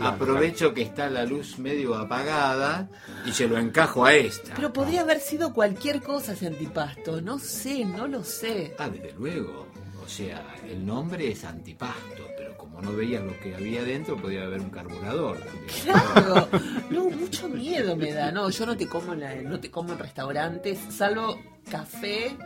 [0.00, 2.88] Aprovecho que está la luz medio apagada
[3.26, 4.54] y se lo encajo a esta.
[4.54, 8.74] Pero podría haber sido cualquier cosa ese antipasto, no sé, no lo sé.
[8.78, 9.66] Ah, desde luego.
[10.04, 14.44] O sea, el nombre es antipasto, pero como no veías lo que había dentro, podía
[14.44, 15.38] haber un carburador.
[15.82, 16.48] Claro,
[16.90, 18.30] no, mucho miedo me da.
[18.30, 22.36] No, yo no te como en, la- no te como en restaurantes, salvo café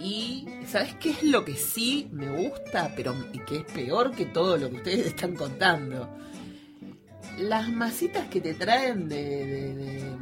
[0.00, 4.26] y ¿sabes qué es lo que sí me gusta, pero y que es peor que
[4.26, 6.08] todo lo que ustedes están contando?
[7.42, 10.12] Las masitas que te traen de, de- de-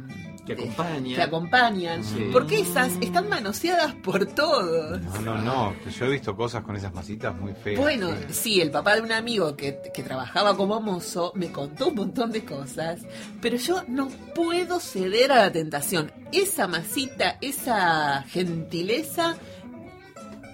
[0.45, 1.15] Que acompañan.
[1.15, 2.03] que acompañan.
[2.03, 2.29] Sí.
[2.33, 4.99] Porque esas están manoseadas por todos.
[5.01, 5.75] No, no, no.
[5.83, 7.79] que Yo he visto cosas con esas masitas muy feas.
[7.79, 11.95] Bueno, sí, el papá de un amigo que, que trabajaba como mozo me contó un
[11.95, 12.99] montón de cosas,
[13.39, 16.11] pero yo no puedo ceder a la tentación.
[16.31, 19.35] Esa masita, esa gentileza,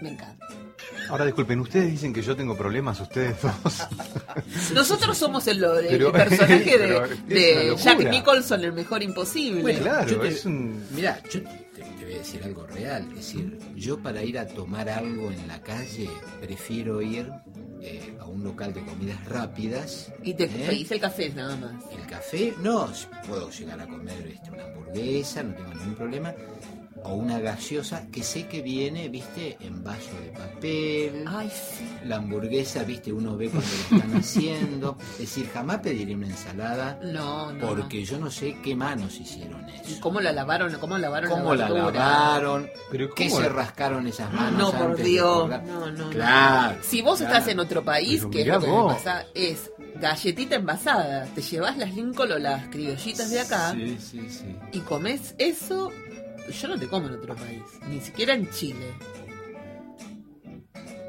[0.01, 0.36] me encanta.
[1.09, 3.53] Ahora disculpen, ustedes dicen que yo tengo problemas, ustedes dos.
[4.73, 7.75] Nosotros somos el, el Pero- personaje de.
[7.77, 9.61] Jack Nicholson, el mejor imposible.
[9.61, 10.83] Bueno, claro, yo te- es un.
[10.91, 11.49] Mira, yo te,
[11.81, 13.07] te voy a decir algo real.
[13.11, 16.09] Es decir, yo para ir a tomar algo en la calle,
[16.41, 17.29] prefiero ir
[17.81, 20.11] eh, a un local de comidas rápidas.
[20.23, 20.47] y te ¿eh?
[20.67, 21.73] pedís el café nada más.
[21.91, 22.89] El café, no,
[23.27, 26.33] puedo llegar a comer este, una hamburguesa, no tengo ningún problema.
[27.09, 31.23] O una gaseosa que sé que viene, viste, en vaso de papel.
[31.27, 31.85] Ay, sí.
[32.05, 34.97] La hamburguesa, viste, uno ve cuando lo están haciendo.
[35.13, 37.65] Es decir, jamás pediré una ensalada No, no.
[37.67, 40.01] porque yo no sé qué manos hicieron ¿Y eso.
[40.01, 40.73] ¿Cómo la lavaron?
[40.79, 42.69] ¿Cómo lavaron ¿Cómo la lavaron?
[42.91, 44.59] Pero ¿Qué ¿cómo se rascaron esas manos?
[44.59, 45.49] No, por antes Dios.
[45.49, 46.09] No, no, no.
[46.09, 46.77] Claro.
[46.81, 47.33] Si vos claro.
[47.35, 51.25] estás en otro país, Pero que es lo que me pasa, es galletita envasada.
[51.33, 54.55] Te llevas las Lincoln o las criollitas de acá Sí, sí, sí.
[54.73, 55.91] y comes eso.
[56.51, 58.87] Yo no te como en otro país, ni siquiera en Chile.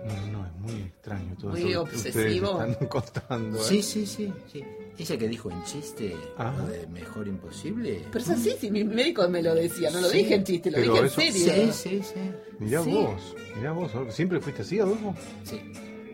[0.06, 2.62] No, no, es muy extraño todo Muy esto que obsesivo.
[2.62, 3.58] están contando.
[3.58, 3.62] ¿eh?
[3.62, 4.64] Sí, sí, sí, sí.
[4.98, 6.52] Ella que dijo en chiste, Ah.
[6.58, 8.04] lo de mejor imposible.
[8.10, 10.70] Pero es así, si mi médico me lo decía, no lo Sí, dije en chiste,
[10.72, 11.72] lo dije en eso- serio.
[11.72, 12.20] Sí, sí, sí.
[12.58, 12.90] Mirá Sí.
[12.90, 13.92] vos, mirá vos.
[14.10, 15.14] ¿Siempre fuiste así, Adolfo?
[15.44, 15.60] sí.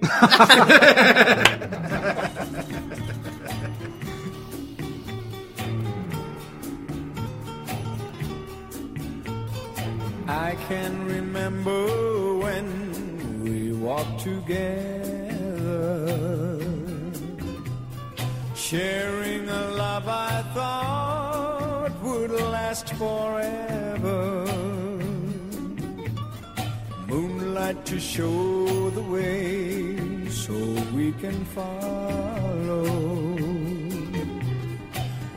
[10.26, 14.70] I can remember when we walked together,
[18.54, 24.46] sharing a love I thought would last forever.
[27.06, 29.98] Moonlight to show the way
[30.30, 30.54] so
[30.94, 32.84] we can follow.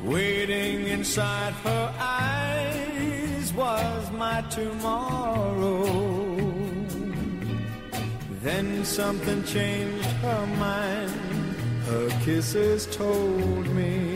[0.06, 3.27] Waiting inside her eyes
[3.58, 5.84] was my tomorrow.
[8.44, 11.12] Then something changed her mind.
[11.88, 14.16] Her kisses told me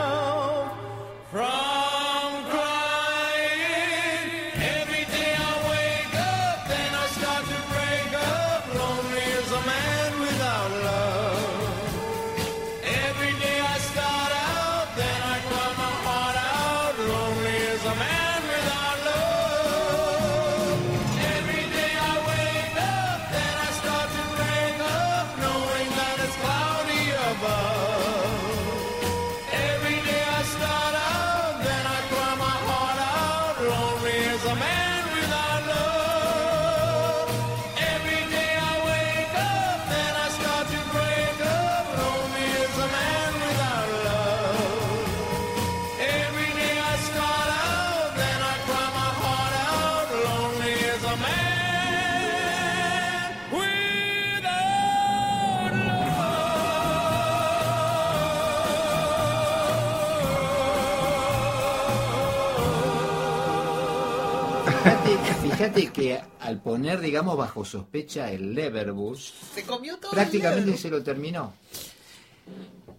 [65.61, 70.09] Fíjate, que al poner, digamos, bajo sospecha el Leverbus, Se comió todo.
[70.09, 71.53] prácticamente el se lo terminó.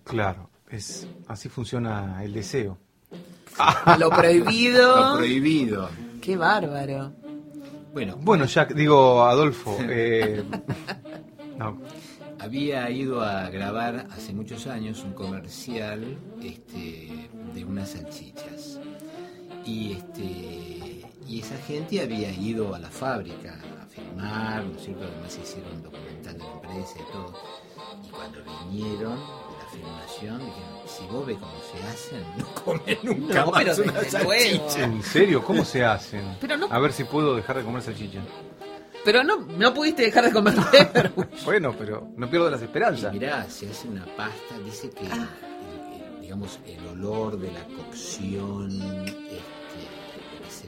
[0.04, 2.78] Claro, es así funciona el deseo.
[3.98, 5.10] Lo prohibido.
[5.10, 5.90] Lo prohibido.
[6.20, 7.12] Qué bárbaro.
[7.92, 10.44] Bueno, Bueno, Jack, digo, Adolfo, eh,
[11.58, 11.80] no,
[12.38, 18.78] había ido a grabar hace muchos años un comercial este, de unas salchichas.
[19.66, 20.81] Y, este,
[21.28, 25.04] y esa gente había ido a la fábrica a filmar, ¿no es cierto?
[25.04, 27.34] Además hicieron un documental de la empresa y todo.
[28.06, 28.38] Y cuando
[28.70, 33.50] vinieron de la filmación, dijeron, si vos ves cómo se hacen, no comen nunca No,
[33.50, 34.68] más pero una desde luego.
[34.70, 34.84] salchicha.
[34.84, 35.44] ¿en serio?
[35.44, 36.36] ¿Cómo se hacen?
[36.40, 38.20] Pero no- A ver si puedo dejar de comer salchicha.
[39.04, 40.54] Pero no, no pudiste dejar de comer.
[41.44, 43.12] Bueno, pero no pierdo las Y esperanzas.
[43.12, 45.28] mirá, se hace una pasta, dice que Ah.
[45.96, 48.70] el- el- digamos el olor de la cocción,
[49.04, 49.40] este,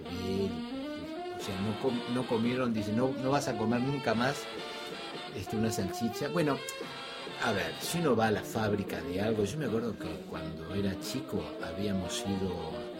[0.09, 4.37] o sea, no, com- no comieron, dice, no, no vas a comer nunca más
[5.37, 6.29] este, una salchicha.
[6.29, 6.57] Bueno,
[7.45, 10.75] a ver, si uno va a la fábrica de algo, yo me acuerdo que cuando
[10.75, 12.51] era chico habíamos ido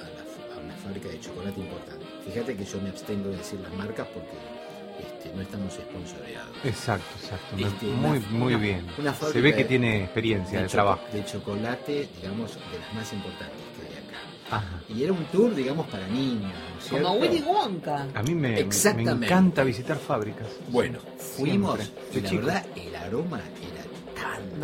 [0.01, 2.05] a, la fa- a una fábrica de chocolate importante.
[2.27, 4.37] Fíjate que yo me abstengo de decir las marcas porque
[4.99, 6.57] este, no estamos sponsoreados.
[6.65, 7.57] Exacto, exacto.
[7.57, 8.87] Este, muy, una- muy una- bien.
[8.99, 11.01] una Se ve que de- tiene experiencia de trabajo.
[11.13, 13.64] de chocolate, digamos, de las más importantes.
[14.51, 14.83] Ajá.
[14.89, 16.53] Y era un tour, digamos, para niños.
[16.91, 18.07] Como Willy Wonka.
[18.15, 19.27] A mí me, me Exactamente.
[19.27, 20.47] encanta visitar fábricas.
[20.69, 22.43] Bueno, fuimos Siempre, y de la chico.
[22.47, 23.85] verdad el aroma era
[24.15, 24.61] tan,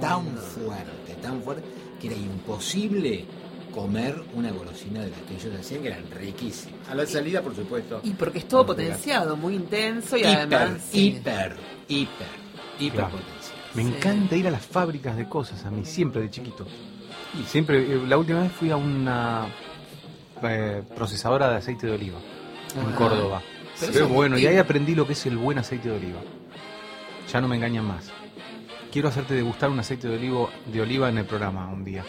[0.00, 1.62] tan fuerte, tan fuerte,
[2.00, 3.24] que era imposible
[3.74, 6.88] comer una golosina de las que ellos hacían, que eran riquísimas.
[6.88, 8.00] A la salida, por supuesto.
[8.02, 10.80] Y porque es todo potenciado, muy intenso y hiper, además.
[10.90, 11.06] sí.
[11.08, 11.56] hiper,
[11.86, 12.26] hiper,
[12.80, 13.10] hiper Claro.
[13.10, 13.58] potenciado.
[13.74, 13.88] Me Sí.
[13.94, 16.66] encanta ir a las fábricas de cosas, a mí, siempre de chiquito.
[17.46, 19.46] Siempre, eh, la última vez fui a una
[20.42, 22.18] eh, procesadora de aceite de oliva.
[22.76, 22.96] en Ah.
[22.96, 23.42] Córdoba.
[23.80, 26.20] Pero eso- bueno, y ahí aprendí lo que es el buen aceite de oliva.
[27.32, 28.10] Ya no me engañan más.
[28.92, 32.04] Quiero hacerte degustar un aceite de, olivo, de oliva en el programa un día.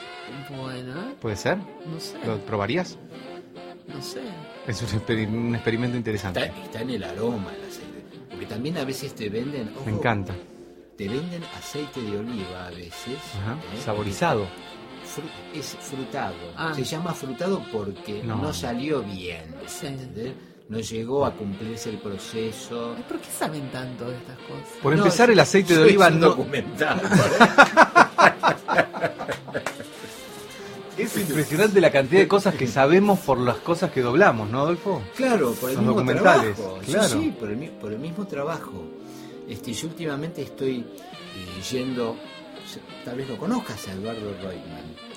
[0.50, 1.58] Bueno, ¿Puede ser?
[1.58, 2.98] no sé, ¿Lo probarías?
[3.88, 4.22] no sé.
[4.68, 6.52] Es un, experi- un experimento Está, interesante.
[6.64, 8.04] está en el aroma el aceite.
[8.30, 9.72] Porque también a veces te venden.
[9.76, 10.34] ojo, Me encanta.
[10.98, 13.18] Te venden aceite de oliva a veces.
[13.42, 13.54] Ajá.
[13.76, 13.82] ¿eh?
[13.84, 14.48] Saborizado.
[15.16, 16.36] Fru- es frutado.
[16.56, 16.74] Ah.
[16.76, 18.38] Se llama frutado porque No.
[18.38, 19.56] no, salió bien.
[19.68, 19.88] Sí.
[19.88, 20.34] ¿entendés?
[20.70, 22.96] No llegó a cumplirse el proceso.
[23.08, 24.68] ¿Por qué saben tanto de estas cosas?
[24.84, 26.28] Por No, empezar, el aceite de oliva un no.
[26.30, 27.02] documental.
[30.98, 35.02] Es impresionante la cantidad de cosas que sabemos por las cosas que doblamos, ¿no, Adolfo?
[35.16, 36.80] Claro, por el Los mismo documentales, trabajo.
[36.86, 37.08] Sí, claro.
[37.08, 38.84] Sí, por el, mi- por el mismo trabajo.
[39.48, 42.18] Este, yo últimamente estoy eh, yendo,
[43.06, 45.10] tal vez lo conozcas a Eduardo Reutemann.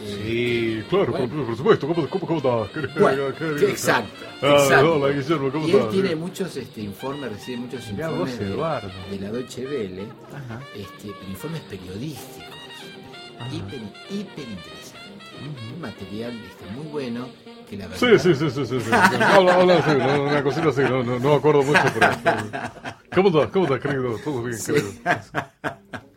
[0.00, 1.28] Eh, Sí, claro, Bueno.
[1.28, 1.88] por, por supuesto.
[1.88, 2.84] ¿Cómo, cómo, cómo estás?
[2.94, 4.94] ¿Qué- Bueno, exacto, exacto.
[4.94, 5.90] hola, Guillermo, ¿cómo y él estás?
[5.92, 10.06] tiene muchos este, informes, recibe muchos informes vos, de, de la Deutsche Welle,
[10.76, 12.46] este, informes periodísticos,
[13.52, 13.80] hiper,
[14.10, 14.98] hiper interesantes.
[15.74, 17.28] Un material este, muy bueno
[17.68, 18.18] que la verdad...
[18.18, 18.80] Sí, sí, sí, sí, sí.
[18.80, 18.90] sí.
[18.92, 22.08] Habla, habla así, no, una cosita así, no, no, no acuerdo mucho, pero...
[23.14, 23.50] ¿Cómo estás?
[23.52, 24.16] ¿Cómo estás, querido?
[24.24, 24.72] Todo bien, Sí.
[24.72, 24.92] querido.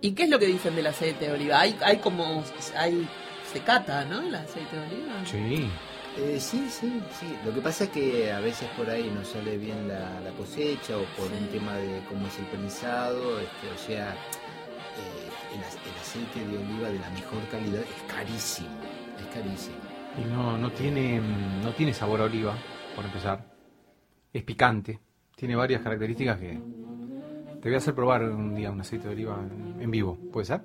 [0.00, 1.60] ¿Y qué es lo que dicen del aceite de oliva?
[1.60, 2.42] Hay, hay como,
[2.76, 3.08] hay,
[3.52, 4.20] se cata, ¿no?
[4.20, 5.26] El aceite de oliva.
[5.26, 5.70] Sí.
[6.16, 7.36] Eh, sí, sí, sí.
[7.44, 10.96] Lo que pasa es que a veces por ahí no sale bien la, la cosecha
[10.96, 15.98] o por un tema de cómo es el prensado, este, o sea, eh, el, el
[16.00, 18.70] aceite de oliva de la mejor calidad es carísimo,
[19.18, 19.76] es carísimo.
[20.18, 21.20] Y no, no tiene
[21.62, 22.56] no tiene sabor a oliva,
[22.96, 23.46] por empezar.
[24.32, 24.98] Es picante.
[25.36, 26.60] Tiene varias características que
[27.60, 29.38] te voy a hacer probar un día un aceite de oliva
[29.78, 30.62] en, vivo, ¿puede ser?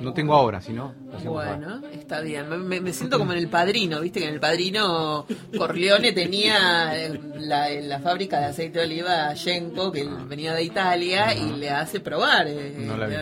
[0.00, 1.56] No tengo ahora, si no, lo hacemos ahora.
[1.56, 2.66] Bueno, está bien.
[2.66, 5.24] Me, siento como en el padrino, viste que en el padrino
[5.56, 10.52] Corleone tenía eh, la, en la fábrica de aceite de oliva Yenko, que él venía
[10.52, 12.48] de Italia, y le hace probar.
[12.48, 13.14] eh, No la vi.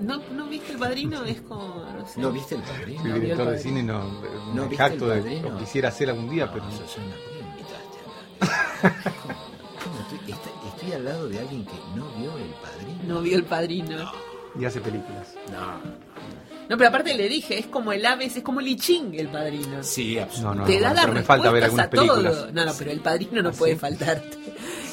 [0.00, 1.24] ¿No, ¿No viste el padrino?
[1.24, 1.84] Es como.
[1.96, 2.20] No sé.
[2.20, 3.02] ¿No viste el padrino?
[3.02, 5.50] Soy director de cine y no, ¿No me viste jacto el de padrino?
[5.50, 6.76] lo quisiera hacer algún día, pero No, no.
[6.78, 9.04] Susana, ¿por qué me invitaste a hablar?
[9.22, 9.36] ¿Cómo?
[9.84, 10.55] ¿Cómo?
[10.86, 13.02] Estoy al lado de alguien que no vio el padrino.
[13.14, 14.12] No vio el padrino.
[14.58, 15.34] y hace películas.
[15.52, 16.06] No.
[16.68, 19.28] No, pero aparte le dije, es como el Aves, es como el I Ching el
[19.28, 19.82] padrino.
[19.82, 20.72] Sí, No, absolutamente.
[20.72, 22.06] no, Te da no, pero me falta ver algunas a todo.
[22.14, 22.52] películas.
[22.52, 23.78] No, no, pero el padrino no ¿Ah, puede sí?
[23.78, 24.38] faltarte.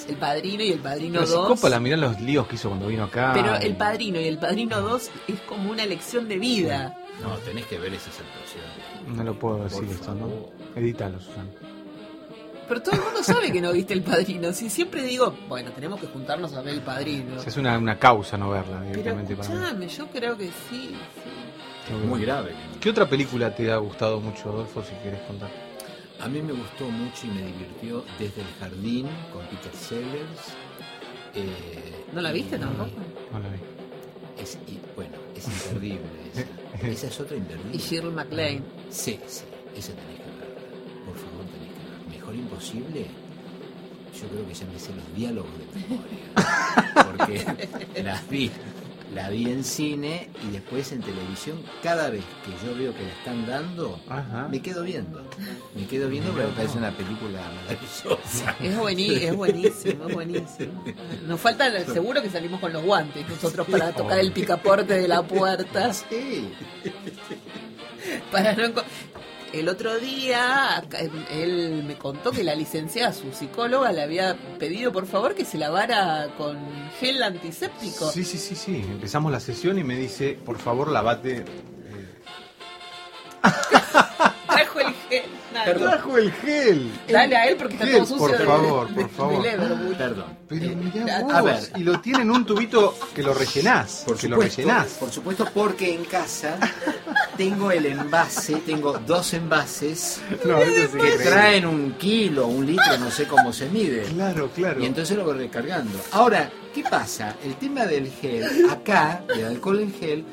[0.10, 1.48] El padrino y el padrino Pero si 2.
[1.48, 3.32] Coppola, mirá los líos que hizo cuando vino acá.
[3.34, 6.98] Pero el padrino y el padrino 2 es como una lección de vida.
[7.22, 9.16] No, tenés que ver esas actuaciones.
[9.16, 10.20] No lo puedo decir Por esto, ¿no?
[10.28, 10.50] favor.
[10.76, 11.46] Edítalo, Susana.
[12.68, 14.54] Pero todo el mundo sabe que no viste el padrino.
[14.54, 17.42] Si siempre digo, bueno, tenemos que juntarnos a ver el padrino.
[17.42, 19.88] Es una, una causa no verla Pero directamente para mí.
[19.88, 20.96] yo creo que sí.
[21.88, 21.94] sí.
[22.06, 22.54] Muy grave.
[22.80, 25.50] ¿Qué otra película te ha gustado mucho, Adolfo, si quieres contar?
[26.22, 30.54] A mí me gustó mucho y me divirtió Desde el Jardín con Peter Sellers.
[31.36, 32.92] Eh, ¿No la viste tampoco?
[33.32, 33.58] No la vi.
[34.42, 36.00] Es, y, bueno, es imperdible
[36.34, 36.88] esa.
[36.88, 37.76] Esa es otra imperdible.
[37.76, 38.64] Y Shirley MacLaine.
[38.90, 39.44] Sí, sí,
[39.76, 40.13] esa tenés
[42.34, 43.06] Mejor imposible.
[44.20, 47.06] Yo creo que ya me sé los diálogos de memoria.
[47.06, 48.52] Porque la vi,
[49.16, 51.58] la vi en cine y después en televisión.
[51.82, 54.48] Cada vez que yo veo que la están dando, Ajá.
[54.50, 55.24] me quedo viendo.
[55.76, 58.56] Me quedo viendo porque me parece una película maravillosa.
[58.64, 60.84] Es, buení- es buenísimo, es buenísimo.
[61.28, 65.24] Nos falta, seguro que salimos con los guantes nosotros para tocar el picaporte de la
[65.24, 65.92] puerta.
[65.94, 66.50] Sí.
[68.32, 68.64] Para no
[69.54, 70.84] el otro día
[71.32, 75.58] él me contó que la licenciada, su psicóloga, le había pedido por favor que se
[75.58, 76.58] lavara con
[77.00, 78.10] gel antiséptico.
[78.12, 78.78] Sí, sí, sí, sí.
[78.78, 81.38] Empezamos la sesión y me dice, por favor, lavate.
[81.38, 81.46] eh,
[84.48, 85.24] Trajo el gel.
[85.54, 86.92] Nada, ¡Trajo el gel!
[87.10, 89.98] Dale a él porque está Gel, todo sucio por de- favor, de- por de- favor.
[89.98, 90.38] Perdón.
[90.48, 91.60] Pero Eh, mirá a- vos, a ver.
[91.78, 94.04] y lo tiene en un tubito que lo rellenás.
[94.06, 94.88] Por que lo supuesto, rellenás.
[95.00, 96.58] por supuesto, porque en casa
[97.38, 103.26] tengo el envase, tengo dos envases No, que traen un kilo, un litro, no sé
[103.26, 104.04] cómo se mide.
[104.04, 104.82] Claro, claro.
[104.82, 106.00] Y entonces lo voy recargando.
[106.12, 107.36] Ahora, ¿qué pasa?
[107.44, 110.26] El tema del gel, acá, del alcohol en gel,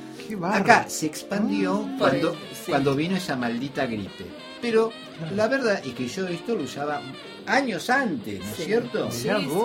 [0.45, 2.71] acá se expandió Por cuando, sí.
[2.71, 4.27] cuando vino esa maldita gripe.
[4.63, 4.93] Pero
[5.35, 7.01] la verdad es que yo esto lo usaba
[7.47, 8.65] años antes, ¿no es Sí.
[8.65, 9.09] cierto?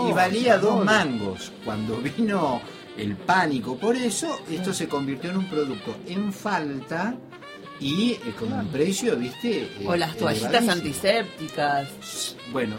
[0.10, 1.52] Y valía dos mangos.
[1.64, 2.62] Cuando vino
[2.98, 7.16] el pánico por eso, esto se convirtió en un producto en falta
[7.80, 9.64] y eh, con un precio, ¿viste?
[9.64, 10.72] Eh, O las toallitas elevadísimo.
[10.72, 12.36] antisépticas.
[12.52, 12.76] Bueno,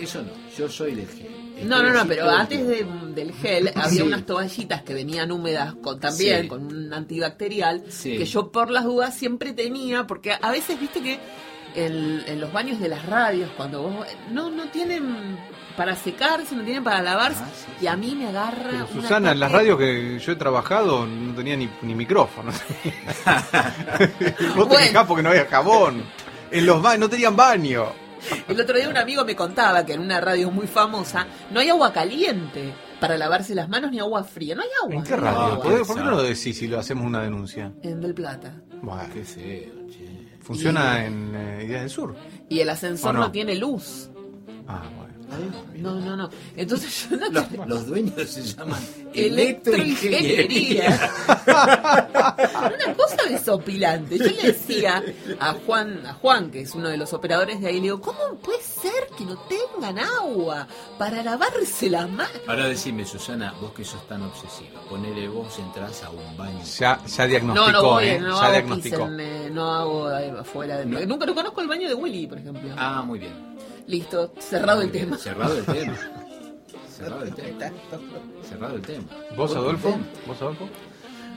[0.00, 1.30] eso no, yo soy del gel.
[1.68, 2.84] No, no, no, pero antes de-
[3.14, 4.02] del gel había Sí.
[4.02, 6.48] unas toallitas que venían húmedas con también Sí.
[6.48, 8.16] con un antibacterial Sí.
[8.18, 11.18] que yo por las dudas siempre tenía porque a veces viste que
[11.74, 14.06] en, en los baños de las radios, cuando vos...
[14.30, 15.38] No, no tienen
[15.76, 17.42] para secarse, no tienen para lavarse.
[17.42, 18.70] Ah, sí, y a mí me agarra...
[18.70, 22.52] Pero Susana, en las radios que yo he trabajado no tenía ni, ni micrófono.
[24.56, 25.06] Vos te Bueno.
[25.06, 26.02] porque no había jabón.
[26.50, 27.86] En los baños no tenían baño.
[28.48, 31.68] El otro día un amigo me contaba que en una radio muy famosa no hay
[31.68, 34.54] agua caliente para lavarse las manos ni agua fría.
[34.54, 34.94] No hay agua.
[34.96, 35.38] ¿En qué no radio?
[35.38, 35.62] agua.
[35.62, 37.72] ¿Por qué- ¿Por qué no lo decís si lo hacemos una denuncia?
[37.82, 38.54] En Del Plata.
[38.80, 39.83] Bueno, Qué feo,
[40.44, 42.14] funciona en eh, Ideas del Sur.
[42.48, 43.20] Y el ascensor ¿O no?
[43.26, 43.32] no?
[43.32, 44.10] tiene luz.
[44.68, 45.13] Ah, bueno.
[45.76, 46.30] No, no, no.
[46.56, 48.80] Entonces yo no Los, te- los dueños se llaman
[49.14, 51.10] Electroingeniería.
[51.46, 54.18] Una cosa desopilante.
[54.18, 55.02] Yo le decía
[55.40, 58.36] a Juan, a Juan, que es uno de los operadores de ahí, le digo, ¿cómo
[58.42, 60.66] puede ser que no tengan agua
[60.98, 62.32] para lavarse las manos?
[62.46, 66.60] Ahora decime, Susana, vos que sos tan obsesiva, ponele vos entras a un baño.
[66.78, 68.18] Ya, ya diagnosticó, No, no voy, ¿eh?
[68.20, 69.08] no ya hago diagnosticó.
[69.18, 70.08] eh, no hago
[70.40, 70.78] afuera.
[70.78, 71.00] de- No.
[71.06, 72.70] Nunca no conozco el baño de Willy, por ejemplo.
[72.76, 73.32] Ah, muy bien.
[73.86, 75.16] Listo, cerrado el tema.
[75.18, 75.96] Cerrado el tema.
[76.96, 77.70] Cerrado el tema.
[78.48, 79.04] Cerrado el tema.
[79.36, 79.98] ¿Vos, Adolfo?
[80.26, 80.68] ¿Vos, Adolfo?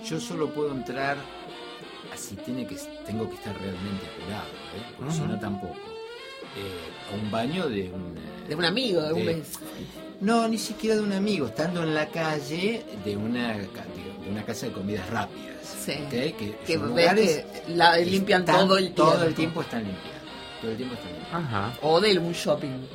[0.06, 1.18] Yo solo puedo entrar
[2.14, 2.76] así tiene que
[3.06, 4.94] tengo que estar realmente apurado, ¿eh?
[4.98, 5.32] porque si Ujú.
[5.34, 5.76] no tampoco.
[5.76, 9.60] Eh, a un baño de un eh, De un amigo, de un mes.
[10.22, 14.32] No, ni siquiera de un amigo, estando en la calle de una ca- de- de
[14.32, 15.56] una casa de comidas rápidas.
[15.86, 15.92] Sí.
[16.06, 16.10] ¿ok?
[16.10, 19.12] Que, Que lugares que la- limpian están- todo el tiempo.
[19.12, 20.17] Todo el tiempo están limpiando.
[20.62, 21.48] Todo el tiempo están limpiando.
[21.48, 21.74] Ajá.
[21.82, 22.88] O de un shopping.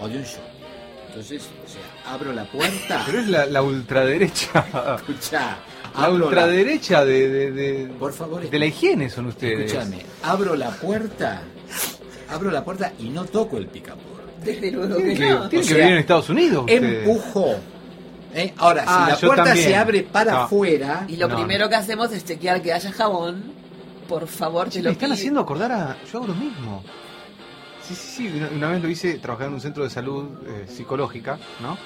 [0.00, 0.60] O de un shopping.
[1.08, 3.02] Entonces, o sea, abro la puerta.
[3.06, 4.64] Pero es la, la ultraderecha.
[4.96, 5.56] Escucha,
[5.96, 9.72] La la, ultraderecha de, de, de, Por favor, de la higiene son ustedes.
[9.72, 11.42] Escúchame, abro la puerta,
[12.28, 14.08] abro la puerta y no toco el picaporte.
[14.44, 15.16] Desde luego que que, no.
[15.18, 16.60] tienen O que sea, vivir en Estados Unidos.
[16.60, 17.06] ustedes.
[17.08, 17.54] Empujo.
[18.32, 18.54] ¿eh?
[18.56, 19.66] Ahora, Ah, si la yo puerta también.
[19.68, 20.38] se abre para No.
[20.42, 21.70] afuera, Y lo No, primero no.
[21.70, 23.52] que hacemos es chequear que haya jabón.
[24.10, 25.14] Por favor, te Che, lo me están pido.
[25.14, 25.96] haciendo acordar a.
[26.12, 26.82] Yo hago lo mismo.
[27.86, 28.32] Sí, sí, sí.
[28.36, 31.78] Una, una vez lo hice trabajando en un centro de salud eh, psicológica, ¿no?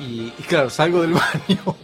[0.00, 1.76] Y, y claro, salgo del baño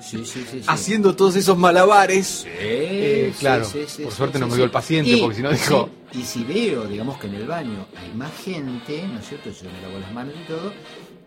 [0.00, 0.64] sí, sí, sí, sí.
[0.66, 2.26] haciendo todos esos malabares.
[2.44, 4.56] Sí, Eh, sí, claro, sí, sí, por sí, suerte sí, no me sí.
[4.56, 7.34] vio el paciente, Y- porque si no dijo- sí, y si veo, digamos que en
[7.34, 9.50] el baño hay más gente, ¿no es cierto?
[9.50, 10.72] Yo me lavo las manos y todo,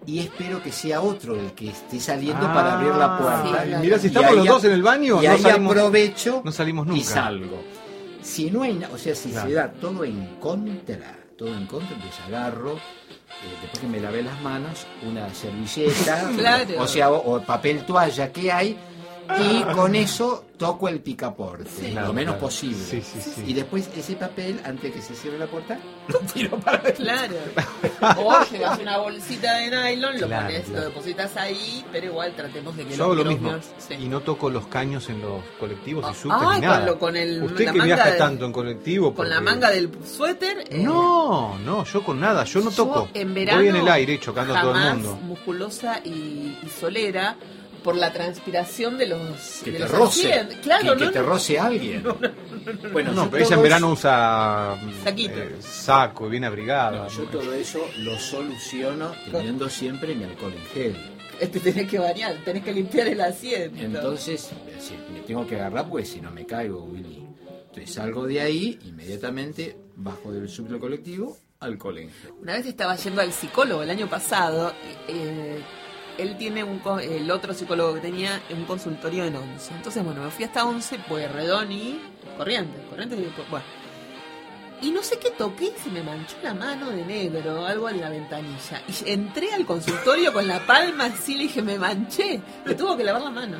[0.05, 3.63] y espero que sea otro el que esté saliendo Ah, para abrir la sí, puerta.
[3.65, 3.83] claro.
[3.83, 6.41] Mira, si Y estamos los a- dos en el baño, y no ahí salimos, aprovecho
[6.45, 7.03] no salimos y nunca.
[7.03, 7.63] salgo.
[8.29, 9.47] Si no hay, o sea, si Claro.
[9.49, 12.79] se da todo en contra, todo en contra, entonces agarro, eh,
[13.61, 16.81] después que me lavé las manos, una servilleta, Claro.
[16.81, 18.77] o sea, o, o papel toalla que hay,
[19.37, 22.39] y con eso toco el picaporte, lo menos claro.
[22.39, 22.77] posible.
[22.77, 23.43] Sí, sí, sí.
[23.47, 27.03] Y después ese papel, antes que se cierre la puerta, lo tiro para adentro.
[27.05, 27.35] Claro.
[28.17, 30.79] O llevas una bolsita de nylon, lo Claro, pones, claro.
[30.81, 33.51] lo depositas ahí, pero igual tratemos de que Yo hago lo los mismo.
[33.99, 36.77] Y no toco los caños en los colectivos y Ah, subtes ah, ni nada.
[36.79, 39.13] con lo- con el- Usted la que manga viaja de- tanto en colectivo.
[39.13, 40.65] Con la manga del suéter.
[40.69, 43.09] eh, No, no, yo con nada, yo no yo toco.
[43.13, 45.15] en verano Voy en el aire chocando a todo el mundo.
[45.23, 46.09] musculosa y,
[46.63, 47.35] y solera
[47.83, 50.47] por la transpiración de los Que de te los roce.
[50.61, 52.03] Claro, que, que no, te roce alguien.
[52.93, 55.33] Bueno, No, pero ella en verano usa Saquito.
[55.37, 56.91] eh, saco y bien abrigada.
[57.03, 60.97] No, yo todo eso lo soluciono teniendo siempre mi alcohol en gel.
[61.39, 63.79] Te tenés que bañar, tenés que limpiar el asiento.
[63.81, 64.49] Entonces,
[64.79, 67.25] sí, me tengo que agarrar porque si no me caigo, Willy.
[67.69, 72.31] Entonces salgo de ahí, inmediatamente bajo del sublo colectivo, alcohol en gel.
[72.41, 74.73] Una vez estaba yendo al psicólogo el año pasado.
[75.07, 75.59] eh,
[76.21, 76.81] él tiene un.
[77.01, 79.73] El otro psicólogo que tenía un consultorio en 11.
[79.75, 81.99] Entonces, bueno, me fui hasta 11, pues Redoni,
[82.37, 83.15] corriente, corriente.
[83.49, 83.65] Bueno.
[84.81, 87.99] Y no sé qué toqué y se me manchó la mano de negro, algo en
[87.99, 88.81] la ventanilla.
[88.87, 92.39] Y entré al consultorio con la palma así, le dije, me manché.
[92.65, 93.57] Me tuvo que lavar la mano.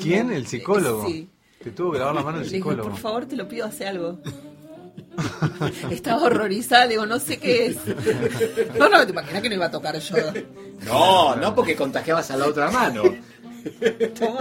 [0.00, 0.32] ¿Quién?
[0.32, 1.06] ¿El psicólogo?
[1.06, 1.28] Sí.
[1.62, 2.88] Te tuvo que lavar las manos Le el dije, psicólogo.
[2.88, 4.18] por favor, te lo pido, hace algo.
[5.90, 7.76] Estaba horrorizada, digo, no sé qué es.
[8.78, 10.16] No, no, te imaginas que no iba a tocar yo.
[10.86, 13.02] No, no porque contagiabas a la otra mano.
[14.18, 14.40] Toma.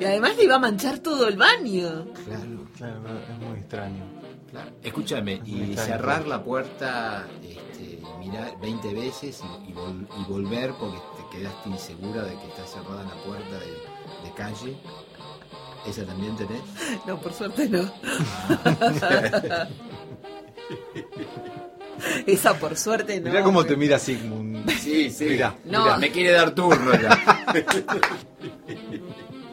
[0.00, 2.06] Y además le iba a manchar todo el baño.
[2.26, 3.00] Claro, Claro,
[3.30, 4.04] es muy extraño.
[4.50, 4.70] claro.
[4.82, 10.98] Escúchame, y cerrar la puerta, este, mirar 20 veces y, y vol- y volver porque
[11.16, 14.76] te quedaste insegura de que está cerrada la puerta de, de calle.
[15.86, 16.60] ¿Esa también tenés?
[17.06, 17.80] No, por suerte no.
[22.26, 23.30] Esa por suerte no.
[23.30, 24.68] Mirá cómo te mira Sigmund.
[24.78, 25.24] Sí, sí.
[25.26, 25.84] Mirá, No.
[25.84, 27.44] Mirá, me quiere dar turno ya.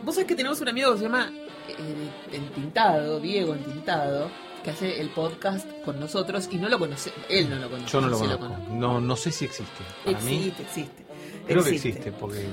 [0.04, 1.32] Vos sabés que tenemos un amigo que se llama
[1.68, 4.30] eh, Entintado, Diego Entintado,
[4.64, 7.12] que hace el podcast con nosotros y no lo conoce.
[7.30, 7.92] Él no lo conoce.
[7.92, 8.74] Yo no lo sí conozco.
[8.74, 9.84] No, no sé si existe.
[10.06, 11.06] Para mí, Existe, existe.
[11.48, 12.46] creo que existe, porque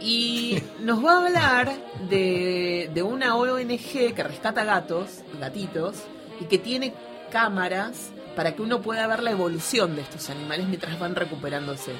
[0.00, 1.72] Y nos va a hablar
[2.08, 5.96] de, de una ONG que rescata gatos, gatitos,
[6.40, 6.94] y que tiene
[7.30, 11.92] cámaras para que uno pueda ver la evolución de estos animales mientras van recuperándose.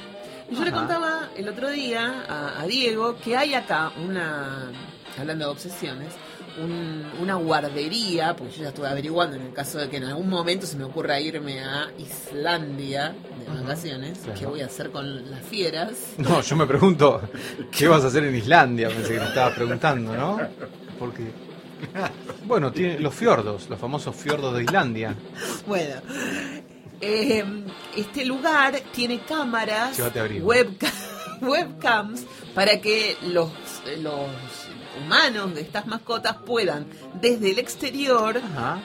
[0.49, 4.71] Y yo le contaba el otro día a, a Diego que hay acá una,
[5.19, 6.09] hablando de obsesiones,
[6.61, 10.27] un- una guardería, porque yo ya estuve averiguando en el caso de que en algún
[10.27, 14.39] momento se me ocurra irme a Islandia de vacaciones, claro.
[14.39, 15.91] ¿qué voy a hacer con las fieras?
[16.17, 17.21] No, yo me pregunto,
[17.71, 18.89] ¿qué vas a hacer en Islandia?
[18.89, 20.39] Pensé que me estaba preguntando, ¿no?
[20.99, 21.31] Porque,
[22.45, 25.15] bueno, tiene los fiordos, los famosos fiordos de Islandia.
[25.67, 25.95] Bueno,
[26.99, 27.43] eh,
[27.95, 29.99] este lugar tiene cámaras,
[31.41, 33.49] webcams, para que los,
[33.99, 34.27] los
[35.03, 36.85] humanos de estas mascotas puedan,
[37.19, 38.79] desde el exterior, Ajá.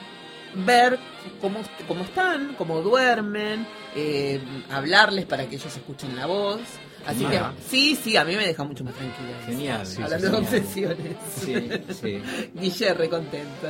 [0.65, 0.99] ver
[1.41, 4.41] cómo, cómo están, cómo duermen, eh,
[4.71, 6.61] hablarles para que ellos escuchen la voz.
[7.07, 9.29] Así que, sí, sí, a mí me deja mucho más tranquila.
[9.45, 9.85] Genial.
[9.85, 11.15] Sí, Hablando sí, de obsesiones.
[11.39, 11.69] Sí,
[12.01, 12.21] sí.
[12.53, 13.67] Guillermo contento.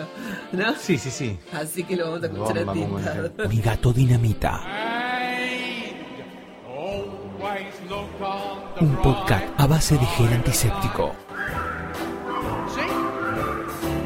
[0.52, 0.74] ¿No?
[0.76, 1.38] Sí, sí, sí.
[1.54, 2.88] Así que lo vamos a escuchar Bomba, tinta.
[2.90, 3.32] mujer.
[3.50, 4.62] Mi gato dinamita.
[6.68, 11.14] Always look on the Un podcast a base de gel antiséptico.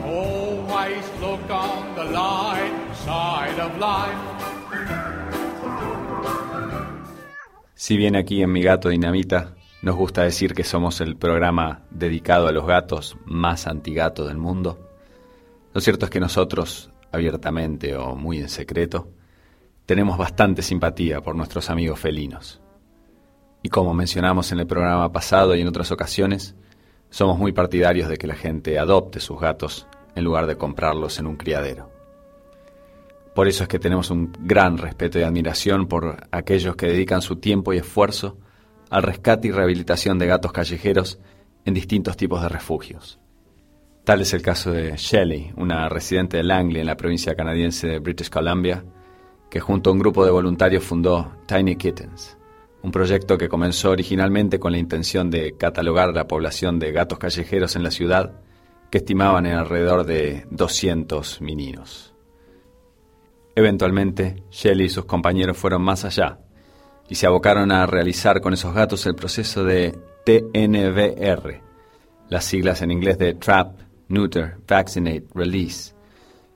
[0.04, 2.74] Always look on the light
[3.06, 5.21] side of life.
[7.82, 12.48] Si bien aquí en Mi Gato Dinamita nos gusta decir que somos el programa dedicado
[12.48, 14.92] a los gatos más antigato del mundo,
[15.74, 19.10] lo cierto es que nosotros, abiertamente o muy en secreto,
[19.88, 22.62] tenemos bastante simpatía por nuestros amigos felinos.
[23.64, 26.54] Y como mencionamos en el programa pasado y en otras ocasiones,
[27.10, 31.26] somos muy partidarios de que la gente adopte sus gatos en lugar de comprarlos en
[31.26, 31.91] un criadero.
[33.34, 37.38] Por eso es que tenemos un gran respeto y admiración por aquellos que dedican su
[37.38, 38.38] tiempo y esfuerzo
[38.90, 41.20] al rescate y rehabilitación de gatos callejeros
[41.64, 43.20] en distintos tipos de refugios.
[44.04, 48.00] Tal es el caso de Shelley, una residente de Langley en la provincia canadiense de
[48.00, 48.84] British Columbia,
[49.50, 52.38] que junto a un grupo de voluntarios fundó Tiny Kittens,
[52.82, 57.76] un proyecto que comenzó originalmente con la intención de catalogar la población de gatos callejeros
[57.76, 58.34] en la ciudad,
[58.90, 62.11] que estimaban en alrededor de 200 meninos.
[63.56, 66.40] Eventualmente, Shelley y sus compañeros fueron más allá
[67.10, 71.62] y se abocaron a realizar con esos gatos el proceso de TNVR,
[72.30, 75.94] las siglas en inglés de Trap, Neuter, Vaccinate, Release,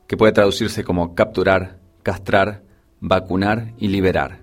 [0.07, 2.63] que puede traducirse como capturar, castrar,
[3.01, 4.39] vacunar y liberar.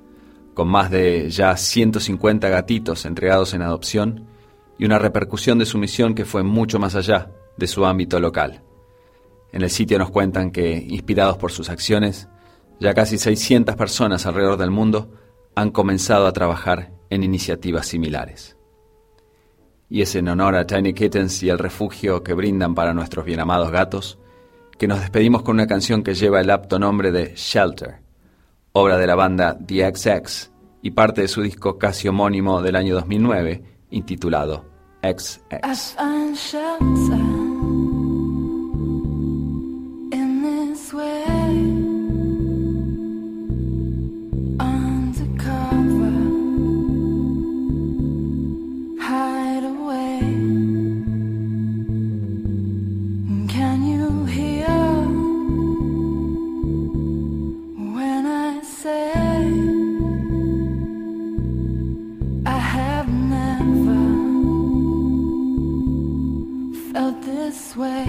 [0.59, 4.27] con más de ya 150 gatitos entregados en adopción
[4.77, 8.61] y una repercusión de su misión que fue mucho más allá de su ámbito local.
[9.53, 12.27] En el sitio nos cuentan que, inspirados por sus acciones,
[12.77, 15.13] ya casi 600 personas alrededor del mundo
[15.55, 18.57] han comenzado a trabajar en iniciativas similares.
[19.89, 23.39] Y es en honor a Tiny Kittens y el refugio que brindan para nuestros bien
[23.39, 24.19] amados gatos
[24.77, 28.08] que nos despedimos con una canción que lleva el apto nombre de Shelter,
[28.73, 30.51] obra de la banda The XX
[30.81, 34.65] y parte de su disco casi homónimo del año 2009 intitulado
[35.01, 35.41] XX.
[67.79, 68.08] way.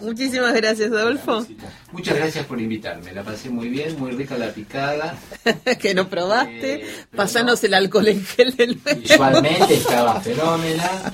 [0.00, 1.46] Muchísimas gracias, Adolfo.
[1.92, 3.12] Muchas gracias por invitarme.
[3.12, 5.16] La pasé muy bien, muy rica la picada.
[5.80, 6.74] que no probaste.
[6.74, 11.12] Eh, Pasanos el alcohol en gel del Visualmente estaba fenómena.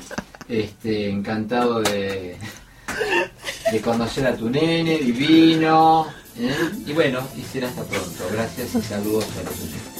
[0.48, 2.36] Este, encantado de,
[3.70, 6.06] de conocer a tu nene, divino.
[6.38, 6.54] ¿eh?
[6.86, 8.24] Y bueno, y será hasta pronto.
[8.32, 9.97] Gracias y saludos a los